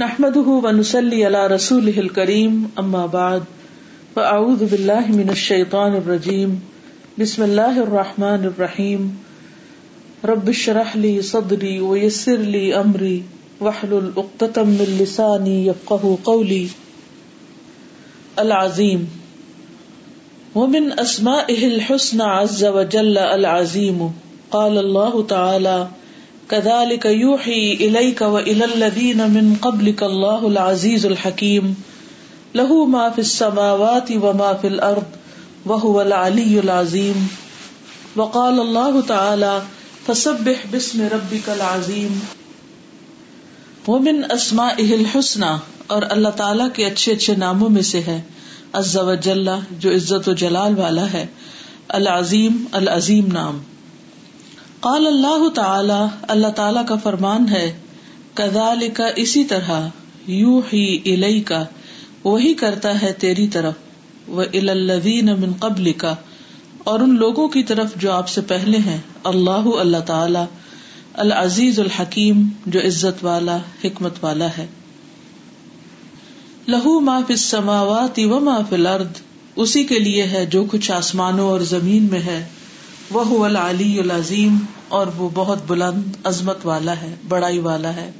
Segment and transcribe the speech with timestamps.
[0.00, 3.42] نحمده ونسلي على رسوله الكريم اما بعد
[4.14, 6.54] فاعوذ بالله من الشيطان الرجيم،
[7.18, 9.18] بسم الله الرحمن الرحيم.
[10.24, 13.22] رب اشرح لي صدري ويسر لي امري
[13.60, 16.68] واحلل عقدة من لساني يفقهوا قولي.
[18.38, 19.06] العظيم.
[20.54, 24.12] ومن اسمائه الحسنى عز وجل العظيم.
[24.50, 25.88] قال الله تعالى
[26.50, 31.72] كذلك يوحي إليك وإلى الذين من قبلك الله العزيز الحكيم.
[32.54, 35.04] له ما في السماوات وما في الأرض
[35.66, 37.26] وهو العلي العظيم.
[38.16, 39.58] وقال الله تعالى،
[40.06, 42.18] فسبح باسم ربك العظيم.
[43.88, 48.22] ومن اسمائه الحسنى، اور اللہ تعالیٰ کے اچھے اچھے ناموں میں سے ہے.
[48.72, 49.14] عز و
[49.78, 51.26] جو عزت و جلال والا ہے.
[51.88, 53.58] العظیم العظیم نام.
[54.80, 57.78] قال اللہ تعالی اللہ تعالی کا فرمان ہے
[58.34, 59.88] کدال کا اسی طرح
[60.26, 61.64] یو ہی الئی کا
[62.24, 63.74] وہی کرتا ہے تیری طرف
[64.28, 66.14] وہ الدین من قبل کا
[66.84, 70.44] اور ان لوگوں کی طرف جو آپ سے پہلے ہیں۔ اللہ اللہ تعالی،
[71.14, 74.66] العزیز الحکیم، جو عزت والا، حکمت والا ہے۔
[76.68, 79.20] لہو ما فی السماوات و ما فی الارض،
[79.56, 82.48] اسی کے لیے ہے جو کچھ آسمانوں اور زمین میں ہے۔
[83.10, 84.58] وہ العلی العظیم۔
[84.90, 88.10] اور وہ بہت بلند عظمت والا ہے بڑائی والا ہے۔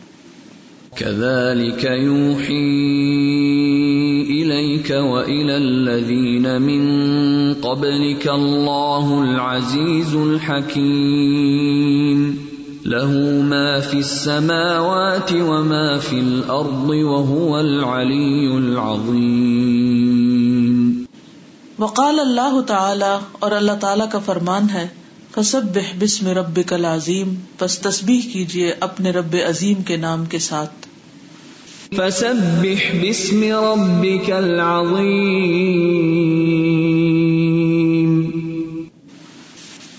[0.94, 3.00] كذلك يوحي
[4.30, 6.90] إليك وإلى الذين من
[7.60, 12.34] قبلك الله العزيز الحكيم.
[12.86, 21.04] له ما في السماوات وما في الأرض وهو العلي العظيم.
[21.78, 24.99] وقال اللہ تعالی اور اللہ تعالی کا فرمان ہے
[25.34, 30.72] فسب بسم رب کل عظیم بس تسبیح کیجیے اپنے رب عظیم کے نام کے ساتھ۔
[31.96, 35.10] فسبح بسم ربك العظيم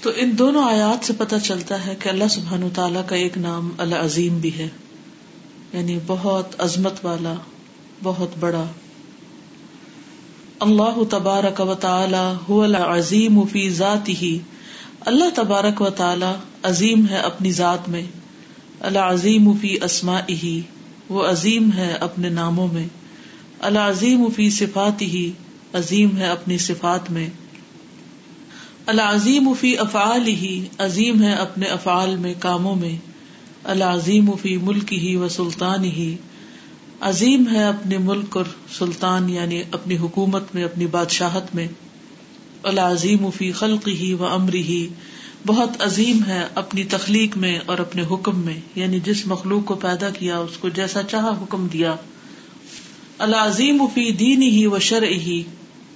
[0.01, 3.69] تو ان دونوں آیات سے پتہ چلتا ہے کہ اللہ سبحان تعالیٰ کا ایک نام
[3.77, 4.67] العظیم بھی ہے۔
[5.73, 7.33] یعنی بہت عظمت والا
[8.03, 8.63] بہت بڑا۔
[10.59, 14.38] اللہ تبارک و تعالی هو العظیم فی ذاته۔
[15.06, 16.25] اللہ تبارک و تعالی
[16.63, 18.01] عظیم ہے اپنی ذات میں،
[18.79, 20.59] العظیم فی اسمائه
[21.09, 22.88] وہ عظیم ہے اپنے ناموں میں،
[23.59, 25.22] العظیم فی صفاته
[25.73, 27.29] عظیم ہے اپنی صفات میں۔
[28.85, 32.97] العظیم فی افعاله عظیم ہے اپنے افعال میں، کاموں میں۔
[33.63, 36.13] العظیم فی ملکه و سلطانه
[37.01, 38.45] عظیم ہے اپنے ملک اور
[38.78, 41.68] سلطان یعنی اپنی حکومت میں، اپنی بادشاہت میں۔
[42.63, 44.88] العظیم فی خلق ہی و امری ہی
[45.47, 50.09] بہت عظیم ہے اپنی تخلیق میں اور اپنے حکم میں یعنی جس مخلوق کو پیدا
[50.09, 51.95] کیا، اس کو جیسا چاہا حکم دیا۔
[53.17, 55.44] العظیم فی دین ہی و شرع ہی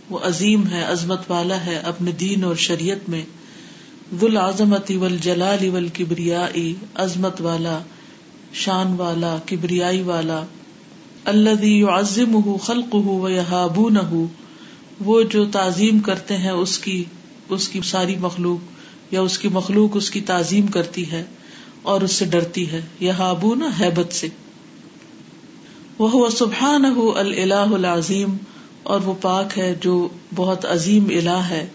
[0.10, 3.22] وہ عظیم ہے، عظمت والا ہے اپنے دین اور شریعت میں۔
[4.22, 7.80] ذل عظمتی ول جلال ول کبریائی عظمت والا،
[8.54, 10.44] شان والا، کبریائی والا۔
[11.26, 14.26] الذي يعظمه خلقه ويهابونه
[15.00, 17.04] وہ جو تعظیم کرتے ہیں اس کی
[17.50, 18.60] اس کی ساری مخلوق
[19.14, 21.24] یا اس کی مخلوق اس کی تعظیم کرتی ہے
[21.82, 24.28] اور اس سے ڈرتی ہے۔ یہابون ہیبت سے۔
[26.00, 28.38] وہ سبحانہ الہ العظیم۔
[28.84, 31.68] اور وہ پاک ہے جو بہت عظیم الہ ہے۔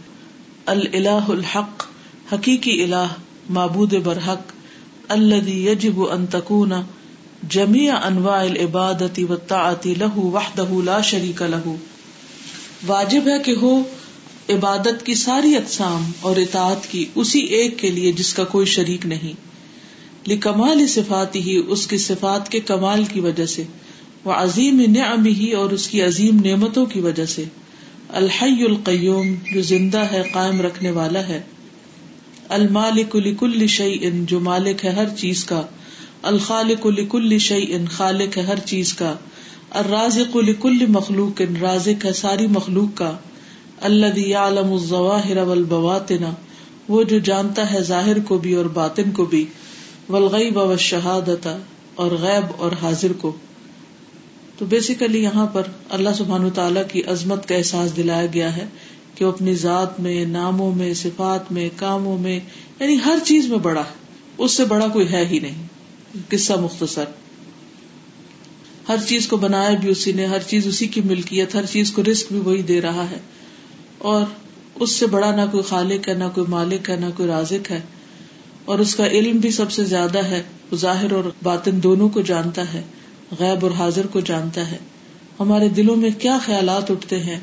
[0.66, 1.86] الہ الحق،
[2.32, 3.06] حقیقی الہ،
[3.50, 4.53] معبود برحق۔
[5.09, 6.26] الذي يجب ان
[7.48, 11.76] جمی انواع العبادتی و تعتی لہو وحدہ لا شریک لہو۔
[12.86, 13.82] واجب ہے کہ ہو
[14.48, 19.06] عبادت کی ساری اقسام اور اطاعت کی اسی ایک کے لیے جس کا کوئی شریک
[19.06, 19.32] نہیں۔
[20.30, 23.62] لکمال صفات ہی، اس کی صفات کے کمال کی وجہ سے۔
[24.24, 27.44] وہ عظیم نعم ہی، اور اس کی عظیم نعمتوں کی وجہ سے۔
[28.08, 31.41] الحی القیوم، جو زندہ ہے، قائم رکھنے والا ہے۔
[32.48, 35.62] المالک لکل شعی جو مالک ہے ہر چیز کا۔
[36.22, 39.16] الخالق لکل شعی ان خالق ہے ہر چیز کا۔
[39.70, 43.12] الرازق لکل مخلوق، رازق ہے ساری مخلوق کا
[43.80, 46.24] اللہ عالم الظواہر والبواطن،
[46.88, 49.44] وہ جو جانتا ہے ظاہر کو بھی اور باطن کو بھی،
[50.08, 51.48] والغیب والشہادت
[51.94, 53.32] اور غیب اور حاضر کو۔
[54.58, 58.66] تو بیسیکلی یہاں پر اللہ سبحانہ تعالیٰ کی عظمت کا احساس دلایا گیا ہے
[59.14, 62.40] کہ وہ اپنی ذات میں، ناموں میں، صفات میں، کاموں میں
[62.80, 63.94] یعنی ہر چیز میں بڑا ہے۔
[64.38, 65.66] اس سے بڑا کوئی ہے ہی نہیں۔
[66.28, 67.04] قصہ مختصر۔
[68.91, 72.03] ہر چیز کو بنایا بھی اسی نے، ہر چیز اسی کی ملکیت، ہر چیز کو
[72.13, 73.19] رسک بھی وہی دے رہا ہے۔
[73.98, 74.27] اور
[74.75, 77.81] اس سے بڑا نہ کوئی خالق ہے، نہ کوئی مالک ہے، نہ کوئی رازق ہے۔
[78.65, 80.42] اور اس کا علم بھی سب سے زیادہ ہے
[80.75, 82.83] ظاہر اور باطن دونوں کو جانتا ہے،
[83.41, 84.78] غیب اور حاضر کو جانتا ہے۔
[85.41, 87.41] ہمارے دلوں میں کیا خیالات اٹھتے ہیں،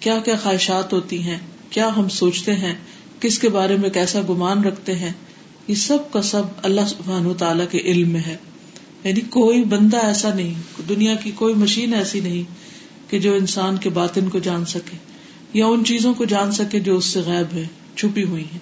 [0.00, 1.38] کیا کیا خواہشات ہوتی ہیں،
[1.70, 2.74] کیا ہم سوچتے ہیں،
[3.20, 5.12] کس کے بارے میں کیسا گمان رکھتے ہیں،
[5.68, 8.36] یہ سب کا سب اللہ سبحان تعالیٰ کے علم میں ہے۔
[9.04, 10.54] یعنی کوئی بندہ ایسا نہیں،
[10.88, 12.42] دنیا کی کوئی مشین ایسی نہیں
[13.10, 14.96] کہ جو انسان کے باطن کو جان سکے،
[15.54, 17.66] یا ان چیزوں کو جان سکے جو اس سے غائب ہے
[17.96, 18.58] چھپی ہوئی ہیں۔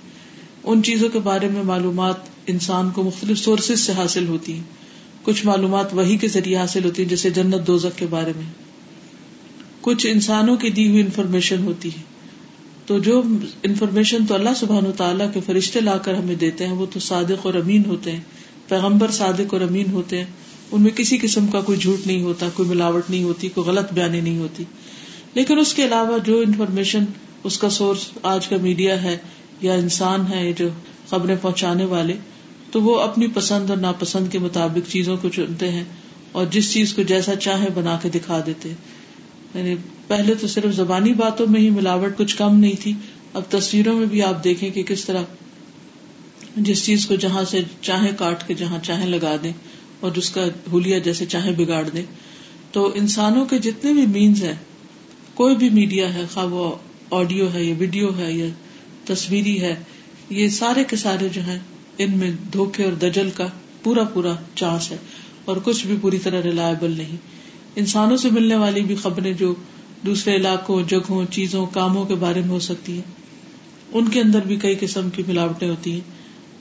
[0.65, 2.15] ان چیزوں کے بارے میں معلومات
[2.47, 4.63] انسان کو مختلف سورسز سے حاصل ہوتی ہیں۔
[5.23, 8.53] کچھ معلومات وہی کے ذریعے حاصل ہوتی ہیں جیسے جنت دوزک کے بارے میں۔
[9.81, 12.03] کچھ انسانوں کی دی ہوئی انفارمیشن ہوتی ہے۔
[12.87, 13.23] تو جو
[13.63, 17.01] انفارمیشن تو اللہ سبحان و تعالیٰ کے فرشتے لا کر ہمیں دیتے ہیں، وہ تو
[17.01, 18.21] صادق اور امین ہوتے ہیں۔
[18.71, 20.25] پیغمبر صادق اور امین ہوتے ہیں،
[20.73, 23.93] ان میں کسی قسم کا کوئی جھوٹ نہیں ہوتا، کوئی ملاوٹ نہیں ہوتی، کوئی غلط
[23.93, 24.65] بیانی نہیں ہوتی۔
[25.35, 27.05] لیکن اس کے علاوہ جو انفارمیشن،
[27.45, 29.17] اس کا سورس آج کا میڈیا ہے
[29.61, 30.69] یا انسان ہے، جو
[31.09, 32.15] خبریں پہنچانے والے،
[32.71, 35.85] تو وہ اپنی پسند اور ناپسند کے مطابق چیزوں کو چنتے ہیں
[36.33, 38.69] اور جس چیز کو جیسا چاہے بنا کے دکھا دیتے
[39.55, 39.75] یعنی
[40.07, 42.93] پہلے تو صرف زبانی باتوں میں ہی ملاوٹ کچھ کم نہیں تھی،
[43.35, 45.23] اب تصویروں میں بھی آپ دیکھیں کہ کس طرح
[46.61, 49.53] جس چیز کو جہاں سے چاہے کاٹ کے جہاں چاہے لگا دیں
[50.01, 52.05] اور جس کا ہولیا جیسے چاہے بگاڑ دیں۔
[52.73, 54.55] تو انسانوں کے جتنے بھی مینز ہیں،
[55.35, 56.75] کوئی بھی میڈیا ہے، خواہ وہ
[57.11, 58.47] آڈیو ہے یا ویڈیو ہے یا
[59.05, 59.75] تصویری ہے،
[60.31, 61.59] یہ سارے کے سارے جو ہیں،
[61.99, 63.47] ان میں دھوکے اور دجل کا
[63.83, 64.97] پورا پورا چانس ہے۔
[65.45, 67.17] اور کچھ بھی پوری طرح ریلائبل نہیں۔
[67.77, 69.55] انسانوں سے ملنے والی بھی خبریں جو
[70.07, 73.03] دوسرے علاقوں، جگہوں، چیزوں، کاموں کے بارے میں ہو سکتی ہیں۔
[73.93, 76.20] ان کے اندر بھی کئی قسم کی ملاوٹیں ہوتی ہیں۔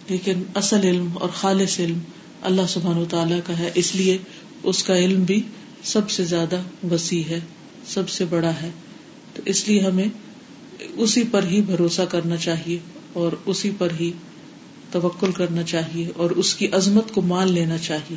[0.09, 2.00] لیکن اصل علم اور خالص علم
[2.41, 4.17] اللہ سبحان و تعالیٰ کا ہے، اس لیے
[4.63, 5.41] اس کا علم بھی
[5.83, 6.61] سب سے زیادہ
[6.91, 7.39] وسیع ہے،
[7.88, 8.69] سب سے بڑا ہے۔
[9.33, 10.06] تو اس لیے ہمیں
[10.94, 12.77] اسی پر ہی بھروسہ کرنا چاہیے
[13.13, 14.11] اور اسی پر ہی
[14.91, 18.15] توکل کرنا چاہیے اور اس کی عظمت کو مان لینا چاہیے۔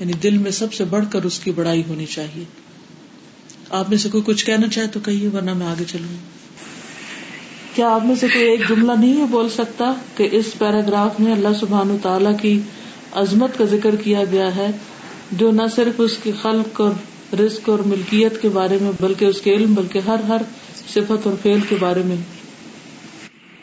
[0.00, 2.44] یعنی دل میں سب سے بڑھ کر اس کی بڑائی ہونی چاہیے۔
[3.70, 6.39] آپ میں سے کوئی کچھ کہنا چاہے تو کہیے، ورنہ میں آگے چلوں۔
[7.80, 11.32] کیا آپ میں سے کوئی ایک جملہ نہیں ہے بول سکتا کہ اس پیراگراف میں
[11.32, 12.60] اللہ سبحان تعالی کی
[13.12, 14.70] عظمت کا ذکر کیا گیا ہے
[15.32, 16.90] جو نہ صرف اس کی خلق اور
[17.40, 20.42] رزق اور ملکیت کے بارے میں بلکہ اس کے علم بلکہ ہر ہر
[20.94, 22.16] صفت اور فعل کے بارے میں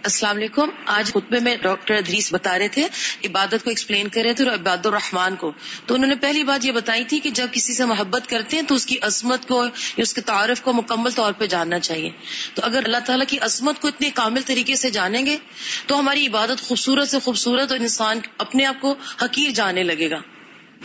[0.07, 2.87] السلام علیکم۔ آج خطبے میں ڈاکٹر ادریس بتا رہے تھے
[3.25, 5.51] عبادت کو ایکسپلین کر رہے تھے اور عباد الرحمان کو۔
[5.85, 8.63] تو انہوں نے پہلی بات یہ بتائی تھی کہ جب کسی سے محبت کرتے ہیں
[8.63, 12.09] تو اس کی عصمت کو یا اس کے تعارف کو مکمل طور پہ جاننا چاہیے۔
[12.53, 15.37] تو اگر اللہ تعالیٰ کی عصمت کو اتنے کامل طریقے سے جانیں گے
[15.87, 20.17] تو ہماری عبادت خوبصورت سے خوبصورت اور انسان اپنے آپ کو حقیر جانے لگے گا۔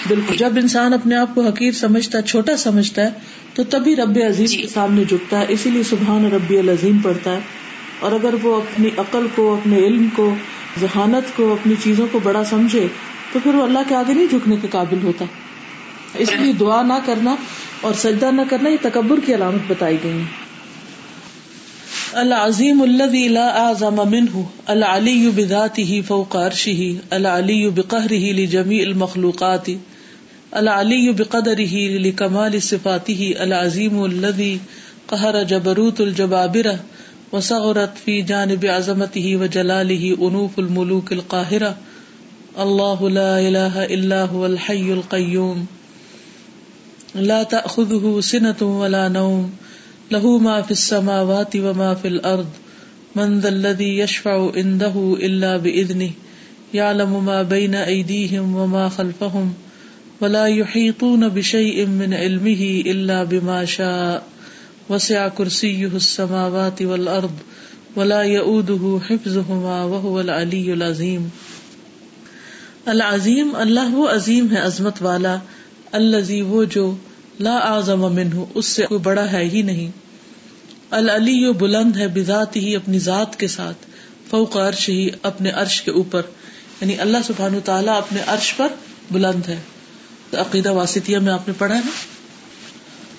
[0.08, 3.10] بالکل۔ جب انسان اپنے آپ کو حقیر سمجھتا ہے چھوٹا سمجھتا ہے
[3.54, 4.56] تو تبھی رب عظیم جی.
[4.56, 7.40] کے سامنے جھکتا ہے اسی لیے سبحان ربی العظیم پڑھتا ہے۔
[8.02, 10.34] اور اگر وہ اپنی عقل کو، اپنے علم کو،
[10.81, 12.87] ذہانت کو، اپنی چیزوں کو بڑا سمجھے،
[13.32, 15.25] تو پھر وہ اللہ کے آگے نہیں جھکنے کے قابل ہوتا۔
[16.19, 17.34] اس لیے دعا نہ کرنا
[17.81, 20.22] اور سجدہ نہ کرنا، یہ تکبر کی علامت بتائی گئی
[22.20, 26.88] العظیم الذي لا اعظم منه العلي بذاته فوق عرشه
[27.19, 29.70] العلي بقهره لجميع المخلوقات
[30.52, 34.50] العلي بقدره لكمال صفاته العظيم الذي
[35.12, 36.75] قهر جبروت الجبابره
[37.32, 41.76] وسغرت في جانب عظمته وجلاله انوف الملوك القاهرة
[42.58, 45.67] الله لا اله الا هو الحي القيوم
[47.14, 49.51] لا تأخذه سنة ولا نوم۔
[50.12, 52.46] له ما في السماوات وما في الارض۔
[53.17, 56.10] من ذا الذي يشفع عنده الا باذنه
[56.74, 59.53] يعلم ما بين ايديهم وما خلفهم
[60.20, 64.31] ولا يحيطون بشيء من علمه الا بما شاء۔
[64.93, 67.41] وسع کرسیہ السماوات والارض
[67.96, 71.27] ولا يؤوده حفظهما وهو العلی العظیم
[72.93, 75.34] العظیم اللہ وہ عظیم ہے، عظمت والا
[75.93, 76.84] الذي وہ جو
[77.41, 79.91] لا اعظم منه اس سے کوئی بڑا ہے ہی نہیں.
[80.91, 83.87] العلی بلند ہے بذات ہی، اپنی ذات کے ساتھ،
[84.31, 86.22] فوق عرش ہی، اپنے عرش کے اوپر.
[86.81, 88.81] یعنی اللہ سبحانہ تعالیٰ اپنے عرش پر
[89.11, 89.58] بلند ہے.
[90.32, 92.11] عقیدہ واسطیہ میں آپ نے پڑھا ہے نا؟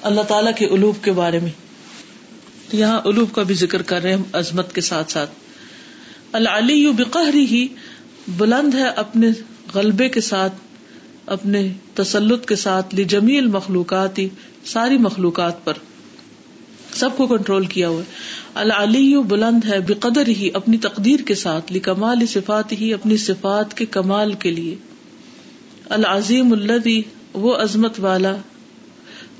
[0.03, 1.51] اللہ تعالیٰ کے علوب کے بارے میں۔
[2.73, 5.31] یہاں الوب کا بھی ذکر کر رہے ہیں عظمت کے ساتھ ساتھ۔
[6.31, 7.67] العلی بقہری ہی
[8.27, 9.27] بلند ہے اپنے
[9.73, 10.53] غلبے کے ساتھ،
[11.25, 14.29] اپنے تسلط کے ساتھ، لی جمیل مخلوقات ہی
[14.65, 15.73] ساری مخلوقات پر۔
[16.93, 18.01] سب کو کنٹرول کیا ہوا
[18.53, 23.73] العلی بلند ہے بقدر ہی اپنی تقدیر کے ساتھ، لی کمال صفات ہی اپنی صفات
[23.73, 24.75] کے کمال کے لیے۔
[25.89, 27.01] العظیم الدی
[27.33, 28.35] وہ عظمت والا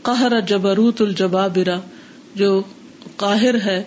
[0.04, 1.80] قہر جبروت الجبابرا
[2.36, 2.62] جو
[3.16, 3.84] قاہر ہے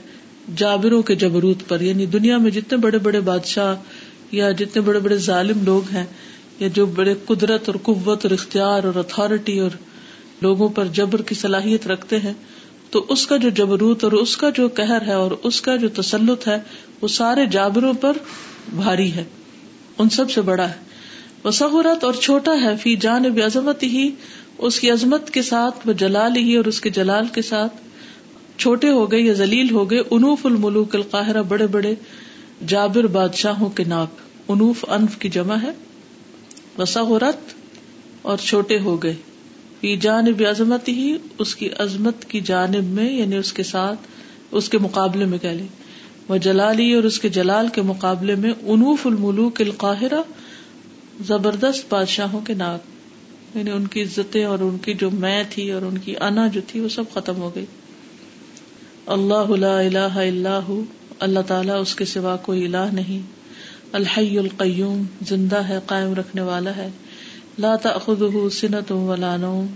[0.57, 3.75] جابروں کے جبروت پر یعنی دنیا میں جتنے بڑے بڑے بادشاہ
[4.33, 6.05] یا جتنے بڑے بڑے ظالم لوگ ہیں،
[6.61, 9.71] یا جو بڑے قدرت اور قوت اور اختیار اور اتارٹی اور
[10.43, 12.33] لوگوں پر جبر کی صلاحیت رکھتے ہیں،
[12.91, 15.89] تو اس کا جو جبروت اور اس کا جو کہر ہے اور اس کا جو
[15.95, 16.59] تسلط ہے،
[17.03, 18.17] وہ سارے جابروں پر
[18.75, 19.25] بھاری ہے،
[19.99, 20.85] ان سب سے بڑا ہے۔
[21.45, 24.09] وہ سہورت اور چھوٹا ہے فی جان عظمت ہی
[24.59, 27.77] اس کی عظمت کے ساتھ، وہ جلال ہی اور اس کے جلال کے ساتھ
[28.57, 31.95] چھوٹے ہو گئے یا ذلیل ہو گئے، انوف الملوک القاہرہ بڑے بڑے
[32.67, 34.09] جابر بادشاہوں کے ناپ
[34.49, 35.71] انوف انف کی جمع ہے
[36.79, 37.55] وساحرت
[38.23, 39.15] اور چھوٹے ہو گئے۔
[39.81, 43.99] فی جانب عظمت ہی اس کی عظمت کی جانب میں یعنی اس کے ساتھ،
[44.51, 45.67] اس کے مقابلے میں کہہ لیں۔
[46.29, 50.21] وہ جلالی اور اس کے جلال کے مقابلے میں انوف الملوک القاہرہ
[51.27, 52.96] زبردست بادشاہوں کے ناک۔
[53.57, 56.61] یعنی ان کی عزتیں اور ان کی جو میں تھی اور ان کی انا جو
[56.67, 57.65] تھی وہ سب ختم ہو گئی۔
[59.07, 60.61] اللہ لا الہ الا
[61.21, 63.21] اللہ تعالیٰ اس کے سوا کوئی الہ نہیں۔
[63.93, 66.89] الحی القیوم، زندہ ہے، قائم رکھنے والا ہے۔
[67.59, 69.67] لا تأخذه سنة ولا نوم۔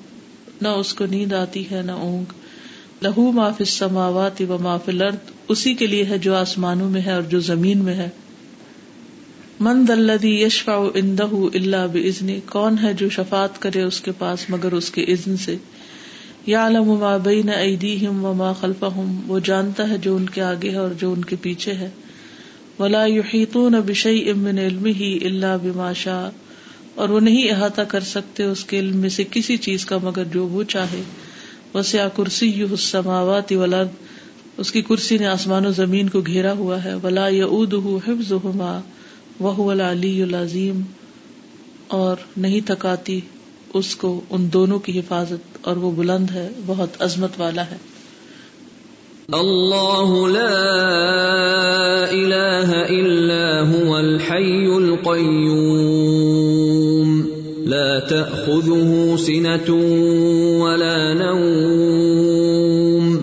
[0.62, 2.24] نہ اس کو نیند آتی ہے، نہ اونگ۔
[3.02, 5.16] لہو ما فی السماوات و ما فی الارض۔
[5.48, 8.08] اسی کے لیے ہے جو آسمانوں میں ہے اور جو زمین میں ہے۔
[9.60, 14.72] من الذی یشفع عنده الا باذن کون ہے جو شفاعت کرے اس کے پاس مگر
[14.72, 15.56] اس کے اذن سے؟
[16.46, 20.90] یعلم ما بین ایدیہم وما خلفہم، وہ جانتا ہے جو ان کے آگے ہے اور
[20.98, 21.90] جو ان کے پیچھے ہے۔
[22.78, 26.30] ولا یحیطون بشیء من علمه الا بما شاء،
[26.94, 30.24] اور وہ نہیں احاطہ کر سکتے اس کے علم میں سے کسی چیز کا مگر
[30.24, 31.02] جو وہ چاہے۔
[31.74, 33.88] وسیع کرسی السماوات والارض،
[34.56, 38.80] اس کی کرسی نے آسمان و زمین کو گھیرا ہوا ہے۔ ولا یعوده حفظهما
[39.40, 40.80] وهو العلی العظیم
[41.88, 43.20] اور نہیں تھکاتی
[43.74, 47.76] اس کو ان دونوں کی حفاظت اور وہ بلند ہے، بہت عظمت والا ہے۔
[49.32, 57.22] اللہ لا الہ الا هو الحی القیوم۔
[57.66, 59.76] لا تأخذه سنة
[60.60, 63.16] ولا نوم۔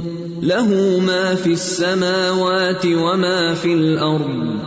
[0.43, 4.66] له ما في السماوات وما في الأرض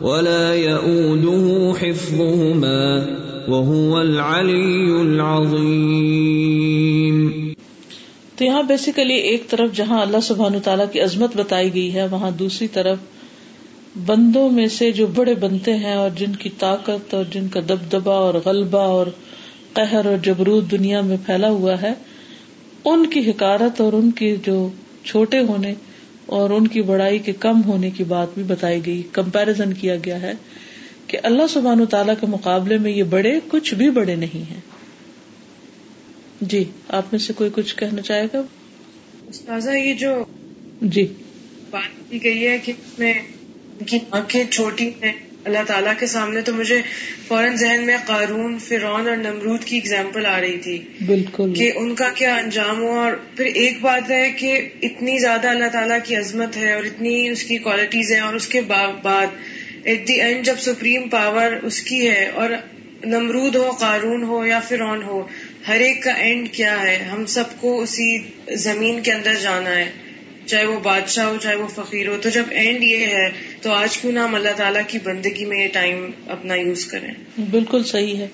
[0.00, 2.80] ولا يؤوده حفظهما
[3.48, 6.34] وهو العلي العظيم۔
[8.36, 12.30] تو یہاں بیسیکلی ایک طرف جہاں اللہ سبحان تعالیٰ کی عظمت بتائی گئی ہے، وہاں
[12.30, 12.98] دوسری طرف
[14.06, 18.14] بندوں میں سے جو بڑے بنتے ہیں اور جن کی طاقت اور جن کا دبدبا
[18.14, 19.06] اور غلبہ اور
[19.72, 21.92] قہر اور جبرود دنیا میں پھیلا ہوا ہے،
[22.84, 24.68] ان کی حکارت اور ان کی جو
[25.04, 25.74] چھوٹے ہونے
[26.26, 30.20] اور ان کی بڑائی کے کم ہونے کی بات بھی بتائی گئی کمپیرزن کیا گیا
[30.22, 30.32] ہے
[31.06, 34.60] کہ اللہ سبحان تعالیٰ کے مقابلے میں یہ بڑے کچھ بھی بڑے نہیں ہیں۔
[36.40, 38.42] جی آپ میں سے کوئی کچھ کہنا چاہے گا؟
[39.28, 40.24] استاذہ یہ جو
[40.82, 41.06] جی۔
[41.70, 45.12] بات کی گئی ہے کہ میں ان کی آنکھیں چھوٹی ہیں
[45.46, 46.82] اللہ تعالیٰ کے سامنے تو مجھے
[47.28, 51.94] فوراً ذہن میں قارون فرعون اور نمرود کی اگزامپل آ رہی تھی بالکل۔ کہ ان
[51.94, 56.16] کا کیا انجام ہوا اور پھر ایک بات ہے کہ اتنی زیادہ اللہ تعالیٰ کی
[56.16, 59.26] عظمت ہے اور اتنی اس کی کوالٹیز ہیں اور اس کے بعد
[59.84, 62.50] ایٹ دی اینڈ جب سپریم پاور اس کی ہے اور
[63.04, 65.26] نمرود ہو قارون ہو یا فرعون ہو
[65.68, 68.18] ہر ایک کا اینڈ کیا ہے؟ ہم سب کو اسی
[68.52, 69.90] زمین کے اندر جانا ہے۔
[70.46, 73.30] چاہے وہ بادشاہ ہو، چاہے وہ فقیر ہو، تو جب اینڈ یہ ہے،
[73.62, 77.40] تو آج کیوں نہ ہم اللہ تعالیٰ کی بندگی میں یہ ٹائم اپنا یوز کریں؟
[77.50, 78.28] بالکل صحیح ہے۔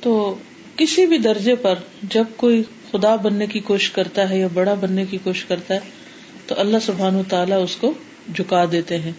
[0.00, 0.38] تو
[0.76, 5.04] کسی بھی درجے پر جب کوئی خدا بننے کی کوشش کرتا ہے یا بڑا بننے
[5.10, 5.80] کی کوشش کرتا ہے،
[6.46, 7.94] تو اللہ سبحان و تعالیٰ اس کو
[8.34, 9.12] جھکا دیتے ہیں۔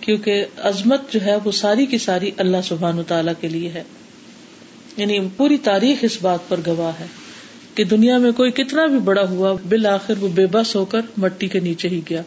[0.00, 3.82] کیونکہ عظمت جو ہے وہ ساری کی ساری اللہ سبحان و تعالیٰ کے لیے ہے۔
[4.96, 7.06] یعنی پوری تاریخ اس بات پر گواہ ہے۔
[7.74, 11.48] کہ دنیا میں کوئی کتنا بھی بڑا ہوا بالآخر وہ بے بس ہو کر مٹی
[11.48, 12.22] کے نیچے ہی گیا۔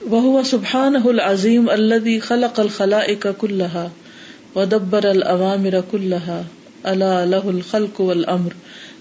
[0.00, 3.00] وہ سبحان العظیم اللہ خلق الخلا
[3.40, 3.86] کلحا
[4.56, 6.40] ودبر العوامر کلحا
[6.82, 8.50] اللہ الہ الخلق والامر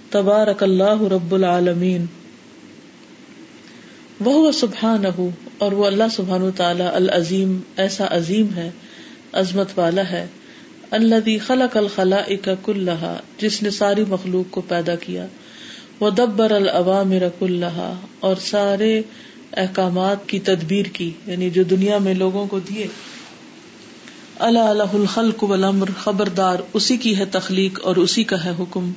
[0.10, 2.06] تبارک اللہ رب العالمین
[4.20, 5.04] وہ سبحان
[5.58, 8.72] اور وہ اللہ سبحان تعالی العظیم، ایسا عظیم ہے،
[9.34, 10.28] عظمت والا ہے۔
[10.92, 12.22] اللہ خلق الخلا
[12.66, 15.26] کلحا جس نے ساری مخلوق کو پیدا کیا۔
[16.00, 19.02] وہ دبر العوامر کلحا اور سارے
[19.54, 22.88] احکامات کی تدبیر کی یعنی جو دنیا میں لوگوں کو دیے۔
[24.40, 28.92] اللہ اللہ الخلق والامر خبردار، اسی کی ہے تخلیق اور اسی کا ہے حکم۔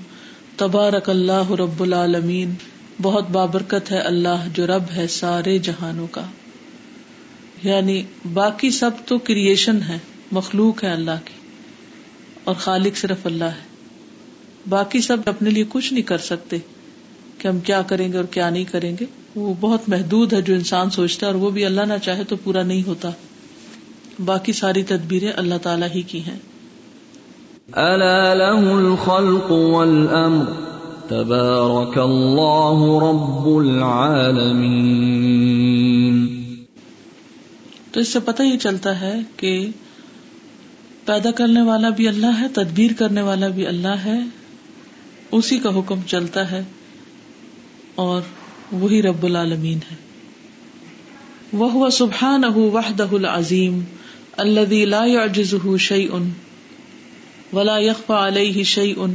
[0.57, 2.55] تبارک اللہ رب العالمین،
[3.03, 6.25] بہت بابرکت ہے اللہ جو رب ہے سارے جہانوں کا۔
[7.63, 8.03] یعنی
[8.33, 9.99] باقی سب تو کریشن ہے،
[10.33, 11.38] مخلوق ہے اللہ کی۔
[12.49, 13.79] اور خالق صرف اللہ ہے۔
[14.69, 16.57] باقی سب اپنے لیے کچھ نہیں کر سکتے
[17.39, 20.55] کہ ہم کیا کریں گے اور کیا نہیں کریں گے۔ وہ بہت محدود ہے جو
[20.55, 23.11] انسان سوچتا ہے اور وہ بھی اللہ نہ چاہے تو پورا نہیں ہوتا۔
[24.25, 26.39] باقی ساری تدبیریں اللہ تعالیٰ ہی کی ہیں۔
[27.73, 30.45] ألا له الخلق والأمر
[31.09, 34.69] تبارك الله رب العالمين۔
[37.93, 39.67] تو اس سے پتہ یہ چلتا ہے کہ
[41.09, 44.21] پیدا کرنے والا بھی اللہ ہے، تدبیر کرنے والا بھی اللہ ہے۔
[45.33, 46.63] اسی کا حکم چلتا ہے
[47.95, 48.23] اور
[48.73, 49.97] وہی رب العالمین ہے۔
[51.53, 53.81] وہ سبحانہ وحدہ العظیم
[54.37, 56.11] الذي لا يعجزه شيء
[57.53, 59.07] ولا يخفى عليه شيء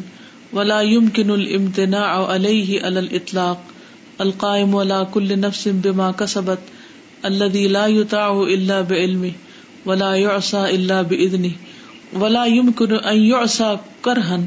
[0.53, 3.61] ولا يمكن الامتناع عليه على الاطلاق
[4.17, 6.59] القائم ولا كل نفس بما كسبت
[7.25, 9.31] الذي لا يطاع الا بعلمه
[9.85, 11.49] ولا يعصى الا باذنه
[12.15, 14.41] ولا يمكن ان يعصى كرها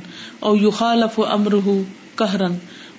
[0.44, 1.85] او يخالف امره
[2.16, 2.58] قهرا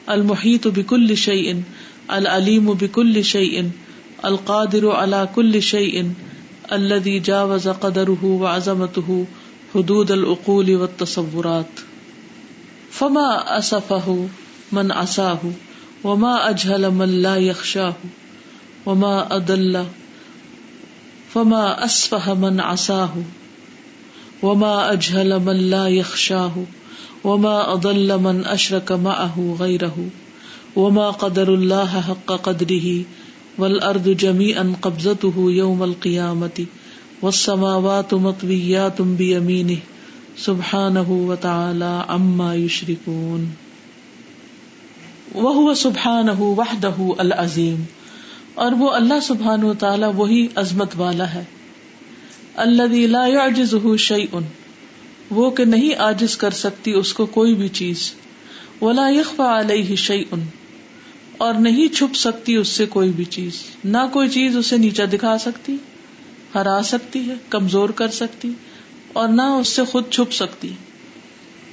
[0.10, 1.64] المحيط بكل شيء
[2.12, 3.70] العليم بكل شيء،
[4.26, 6.12] القادر على كل شيء،
[6.72, 9.26] الذي جاوز قدره وعظمته
[9.74, 11.74] حدود العقول والتصورات.
[12.92, 14.28] فما اسفه
[14.72, 15.40] من عصاه،
[16.04, 17.94] وما اجهل من لا يخشاه،
[18.86, 19.86] وما اضل
[21.34, 23.14] فما اسفه من عصاه.
[24.44, 26.52] وما اجهل من لا يخشاه،
[27.24, 29.96] وما اضل من اشرك معه غيره،
[30.76, 33.02] وما قدر الله حق قدره
[33.58, 36.66] والارض جميعا قبضته يوم القيامه
[37.22, 39.80] والسماوات مطويات بيمينه،
[40.38, 43.46] سبحانه وتعالى عما يشركون.
[45.36, 47.84] وهو سبحانه وحده العظيم،
[48.56, 51.44] اور وہ اللہ سبحان و تعالی وہی عظمت والا ہے۔
[52.58, 54.40] الذي لا يعجزه شيء
[55.32, 58.12] وہ کہ نہیں عاجز کر سکتی اس کو کوئی بھی چیز،
[58.82, 60.40] ولا يخفى عليه شيء
[61.38, 63.52] اور نہیں چھپ سکتی اس سے کوئی بھی چیز۔
[63.86, 65.76] نہ کوئی چیز اسے نیچا دکھا سکتی،
[66.56, 68.52] ہرا سکتی ہے، کمزور کر سکتی،
[69.14, 70.72] اور نہ اس سے خود چھپ سکتی۔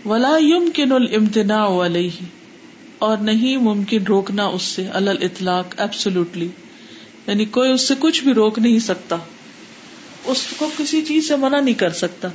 [0.07, 2.25] ولا يمكن الامتناع علیہ،
[2.99, 6.49] اور نہیں ممکن روکنا اس سے الل اطلاق ایبسولوٹلی
[7.27, 9.17] یعنی کوئی اس سے کچھ بھی روک نہیں سکتا۔
[10.25, 12.29] اس کو کسی چیز سے منع نہیں کر سکتا۔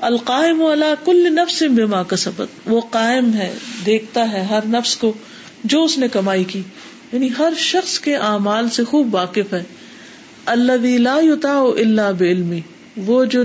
[0.00, 3.54] القائم والا کل نفس بما کسبت۔ وہ قائم ہے،
[3.86, 5.12] دیکھتا ہے ہر نفس کو
[5.64, 6.62] جو اس نے کمائی کی۔
[7.12, 9.64] یعنی ہر شخص کے اعمال سے خوب واقف ہے۔
[10.46, 12.60] اللہ لا یوتا اللہ بعلمی
[12.96, 13.42] وہ جو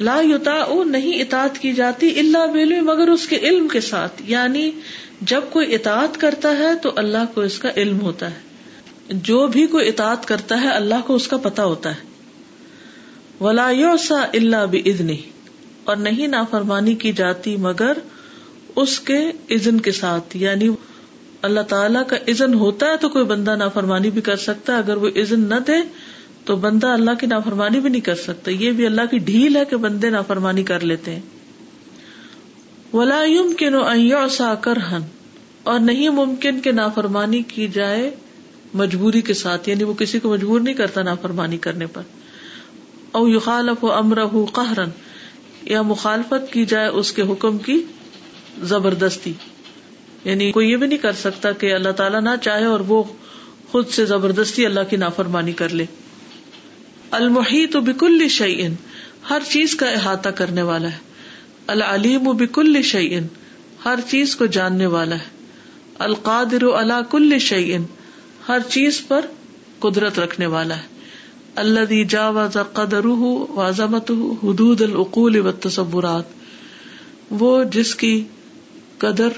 [0.00, 4.70] لا یوتا نہیں اطاعت کی جاتی اللہ بعلمی مگر اس کے علم کے ساتھ۔ یعنی
[5.20, 8.48] جب کوئی اطاعت کرتا ہے تو اللہ کو اس کا علم ہوتا ہے۔
[9.08, 12.07] جو بھی کوئی اطاعت کرتا ہے، اللہ کو اس کا پتا ہوتا ہے۔
[13.40, 15.16] ولا یوسا اللہ بدنی
[15.84, 17.92] اور نہیں نافرمانی کی جاتی مگر
[18.76, 20.68] اس کے عزن کے ساتھ۔ یعنی
[21.42, 24.96] اللہ تعالیٰ کا عزن ہوتا ہے تو کوئی بندہ نافرمانی بھی کر سکتا ہے۔ اگر
[24.96, 25.72] وہ عزن نہ دے
[26.44, 29.64] تو بندہ اللہ کی نافرمانی بھی نہیں کر سکتا۔ یہ بھی اللہ کی ڈھیل ہے
[29.64, 31.20] کہ بندے نافرمانی کر لیتے ہیں۔
[32.92, 33.24] ولا
[33.58, 33.82] کے نو
[34.30, 35.00] سا کر ہن
[35.62, 38.10] اور نہیں ممکن کہ نافرمانی کی جائے
[38.74, 42.02] مجبوری کے ساتھ۔ یعنی وہ کسی کو مجبور نہیں کرتا نافرمانی کرنے پر۔
[43.12, 44.88] او یو خالف و امر قہرن،
[45.62, 47.82] یا مخالفت کی جائے اس کے حکم کی
[48.62, 49.32] زبردستی۔
[50.24, 53.02] یعنی کوئی یہ بھی نہیں کر سکتا کہ اللہ تعالیٰ نہ چاہے اور وہ
[53.72, 55.84] خود سے زبردستی اللہ کی نافرمانی کر لے۔
[57.10, 58.74] المحیط و بکل شعین
[59.30, 60.98] ہر چیز کا احاطہ کرنے والا ہے۔
[61.66, 63.26] العلیم و بکل شعین
[63.84, 65.44] ہر چیز کو جاننے والا ہے۔
[65.98, 67.82] القادر و اللہ کل شعین
[68.48, 69.24] ہر چیز پر
[69.78, 70.97] قدرت رکھنے والا ہے۔
[71.58, 74.10] اللہ جا واض قدر واضمت
[74.42, 76.24] حدود العقول و تصورات
[77.30, 78.24] وہ جس کی
[78.98, 79.28] قدر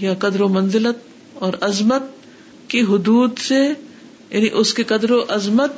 [0.00, 0.96] یا قدر و منزلت
[1.34, 2.02] اور عظمت
[2.68, 3.68] کی حدود سے
[4.30, 5.72] یعنی اس کی قدر و عظمت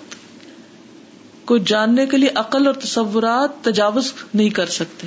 [1.45, 5.07] کو جاننے کے لیے عقل اور تصورات تجاوز نہیں کر سکتے۔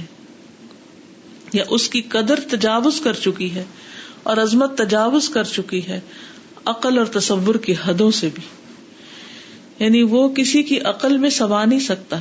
[1.54, 3.64] یا اس کی قدر تجاوز کر چکی ہے
[4.24, 6.00] اور عظمت تجاوز کر چکی ہے،
[6.66, 8.59] عقل اور تصور کی حدوں سے بھی۔
[9.80, 12.20] یعنی وہ کسی کی عقل میں سوا نہیں سکتا،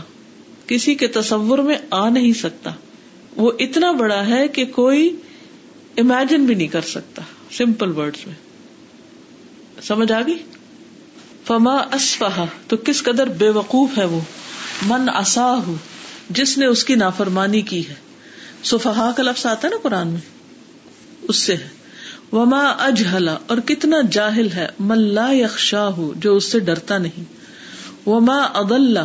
[0.67, 2.71] کسی کے تصور میں آ نہیں سکتا۔
[3.37, 5.17] وہ اتنا بڑا ہے کہ کوئی
[5.97, 8.35] امیجن بھی نہیں کر سکتا سمپل ورڈ میں۔
[9.83, 10.39] سمجھ آ گئی
[11.45, 14.21] فما اسفہ تو کس قدر بے وقوف ہے وہ؟
[14.87, 15.55] من اصا
[16.31, 17.95] جس نے اس کی نافرمانی کی ہے۔
[18.65, 20.21] سفہا کا لفظ آتا ہے نا قرآن میں؟
[21.23, 21.69] اس سے ہے۔
[22.33, 27.38] وما اجہلا اور کتنا جاہل ہے۔ ملا یکشا ہو جو اس سے ڈرتا نہیں۔
[28.09, 28.97] وما ادل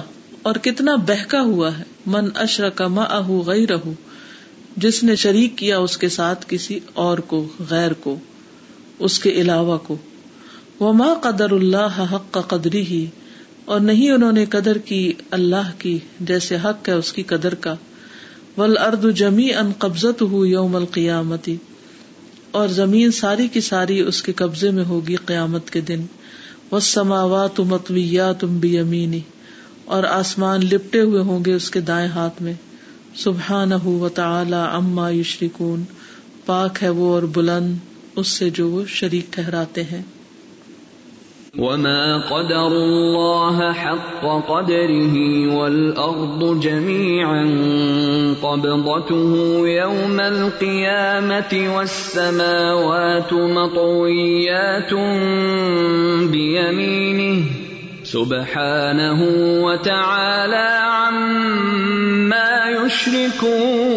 [0.41, 3.93] اور کتنا بہکا ہوا ہے من اشر کا اہ گئی رہو
[4.77, 8.15] جس نے شریک کیا اس کے ساتھ کسی اور کو غیر کو
[8.99, 9.95] اس کے علاوہ کو
[10.79, 13.05] وما قدر اللہ حق کا قدری ہی
[13.65, 17.75] اور نہیں انہوں نے قدر کی اللہ کی جیسے حق ہے اس کی قدر کا
[18.57, 21.55] ول ارد جمی ان قبضت ہو یوم القیامتی
[22.51, 26.05] اور زمین ساری کی ساری اس کے قبضے میں ہوگی قیامت کے دن
[26.73, 27.77] وہ سماوا تم
[28.39, 29.19] تم بھی امینی
[29.85, 32.53] اور آسمان لپٹے ہوئے ہوں گے اس کے دائیں ہاتھ میں۔
[33.15, 35.83] سبحان و تعالی اما یشرکون،
[36.45, 37.75] پاک ہے وہ اور بلند،
[38.15, 40.01] اس سے جو وہ شریک ٹھہراتے ہیں۔
[41.57, 45.15] وما قدر الله حق قدره
[45.55, 47.43] والأرض جميعا
[48.43, 49.33] قبضته
[49.67, 54.93] يوم القيامة والسماوات مطويات
[56.31, 57.45] بيمينه
[58.03, 59.21] سبحانه
[59.63, 62.51] وتعالى عما
[62.85, 63.93] يشركون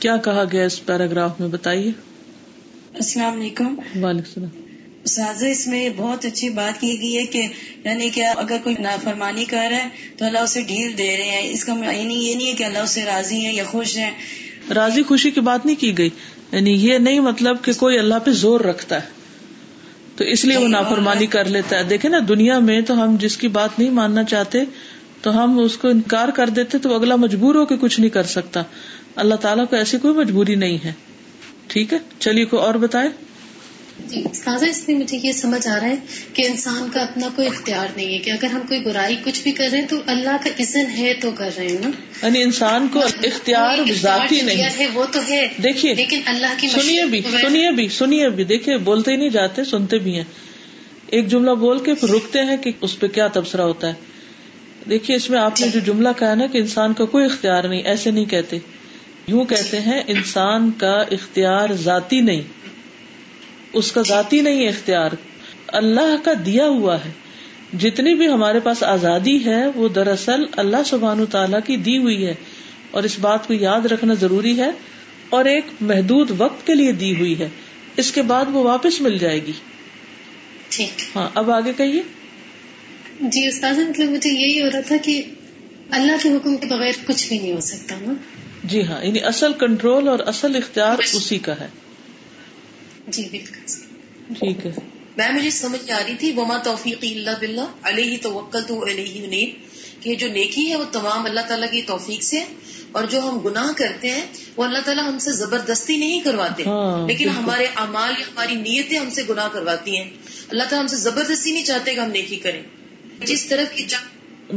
[0.00, 2.09] کیا کہا گیا اس پیراگراف میں بتائیے؟
[3.00, 4.48] السلام علیکم۔ وعلیکم السلام۔
[5.04, 7.46] سازا اس میں بہت اچھی بات کی گئی ہے کہ
[7.84, 11.50] یعنی کہ اگر کوئی نافرمانی کر رہا ہے تو اللہ اسے ڈھیل دے رہے ہیں۔
[11.50, 14.10] اس کا یعنی یہ نہیں ہے کہ اللہ اسے راضی ہے یا خوش ہے
[14.74, 16.08] راضی خوشی کی بات نہیں کی گئی۔
[16.52, 19.06] یعنی یہ نہیں مطلب کہ کوئی اللہ پہ زور رکھتا ہے۔
[20.16, 23.36] تو اس لیے وہ نافرمانی کر لیتا ہے۔ دیکھیں نا دنیا میں تو ہم جس
[23.36, 24.58] کی بات نہیں ماننا چاہتے
[25.22, 28.22] تو ہم اس کو انکار کر دیتے تو اگلا مجبور ہو کے کچھ نہیں کر
[28.22, 28.62] سکتا۔
[29.16, 30.92] اللہ تعالیٰ کو ایسی کوئی مجبوری نہیں ہے۔
[31.70, 33.08] ٹھیک ہے؟ چلیے کوئی اور بتائے
[34.06, 35.94] جی تازہ اس میں مجھے یہ سمجھ آ رہا ہے
[36.34, 39.52] کہ انسان کا اپنا کوئی اختیار نہیں ہے کہ اگر ہم کوئی برائی کچھ بھی
[39.52, 41.90] کر رہے ہیں تو اللہ کا عزن ہے تو کر رہے ہیں نا؟
[42.22, 47.04] یعنی انسان کو اختیار ذاتی نہیں۔ ہے وہ تو ہے دیکھیے لیکن اللہ کی سنیے
[47.04, 50.24] بھی سنیے بھی سنیے بھی۔ دیکھیے بولتے ہی نہیں جاتے سنتے بھی ہیں۔
[51.06, 53.92] ایک جملہ بول کے پھر رکتے ہیں کہ اس پہ کیا تبصرہ ہوتا ہے۔
[54.90, 57.82] دیکھیے اس میں آپ نے جو جملہ کہا نا کہ انسان کا کوئی اختیار نہیں
[57.82, 58.58] ایسے نہیں کہتے۔
[59.30, 62.42] یوں کہتے ہیں انسان کا اختیار ذاتی نہیں
[63.72, 65.10] اس کا ذاتی نہیں اختیار
[65.66, 67.10] اللہ کا دیا ہوا ہے۔
[67.78, 72.34] جتنی بھی ہمارے پاس آزادی ہے وہ دراصل اللہ سبحان تعالی کی دی ہوئی ہے۔
[72.90, 74.70] اور اس بات کو یاد رکھنا ضروری ہے
[75.30, 77.48] اور ایک محدود وقت کے لیے دی ہوئی ہے۔
[77.96, 79.52] اس کے بعد وہ واپس مل جائے گی۔
[80.68, 82.02] ٹھیک۔ ہاں اب آگے کہیے۔
[83.20, 85.22] جی استاد مطلب مجھے یہی ہو رہا تھا کہ
[85.90, 88.12] اللہ کے حکم کے بغیر کچھ بھی نہیں ہو سکتا نا۔
[88.64, 91.68] جی ہاں یعنی اصل کنٹرول اور اصل اختیار اسی کا ہے۔
[93.08, 93.54] جی بالکل
[94.34, 94.72] ٹھیک ہے۔
[95.16, 99.70] میں مجھے سمجھ آ رہی تھی وما توفیق اللہ بلّہ علیہ توکل تو علیہ نیب
[100.02, 102.44] کہ جو نیکی ہے وہ تمام اللہ تعالیٰ کی توفیق سے
[102.92, 104.22] اور جو ہم گناہ کرتے ہیں
[104.56, 108.98] وہ اللہ تعالیٰ ہم سے زبردستی نہیں کرواتے۔ ہاں، لیکن ہمارے اعمال یا ہماری نیتیں
[108.98, 110.10] ہم سے گناہ کرواتی ہیں۔
[110.48, 112.62] اللہ تعالیٰ ہم سے زبردستی نہیں چاہتے کہ ہم نیکی کریں۔
[113.24, 113.84] جس طرف کی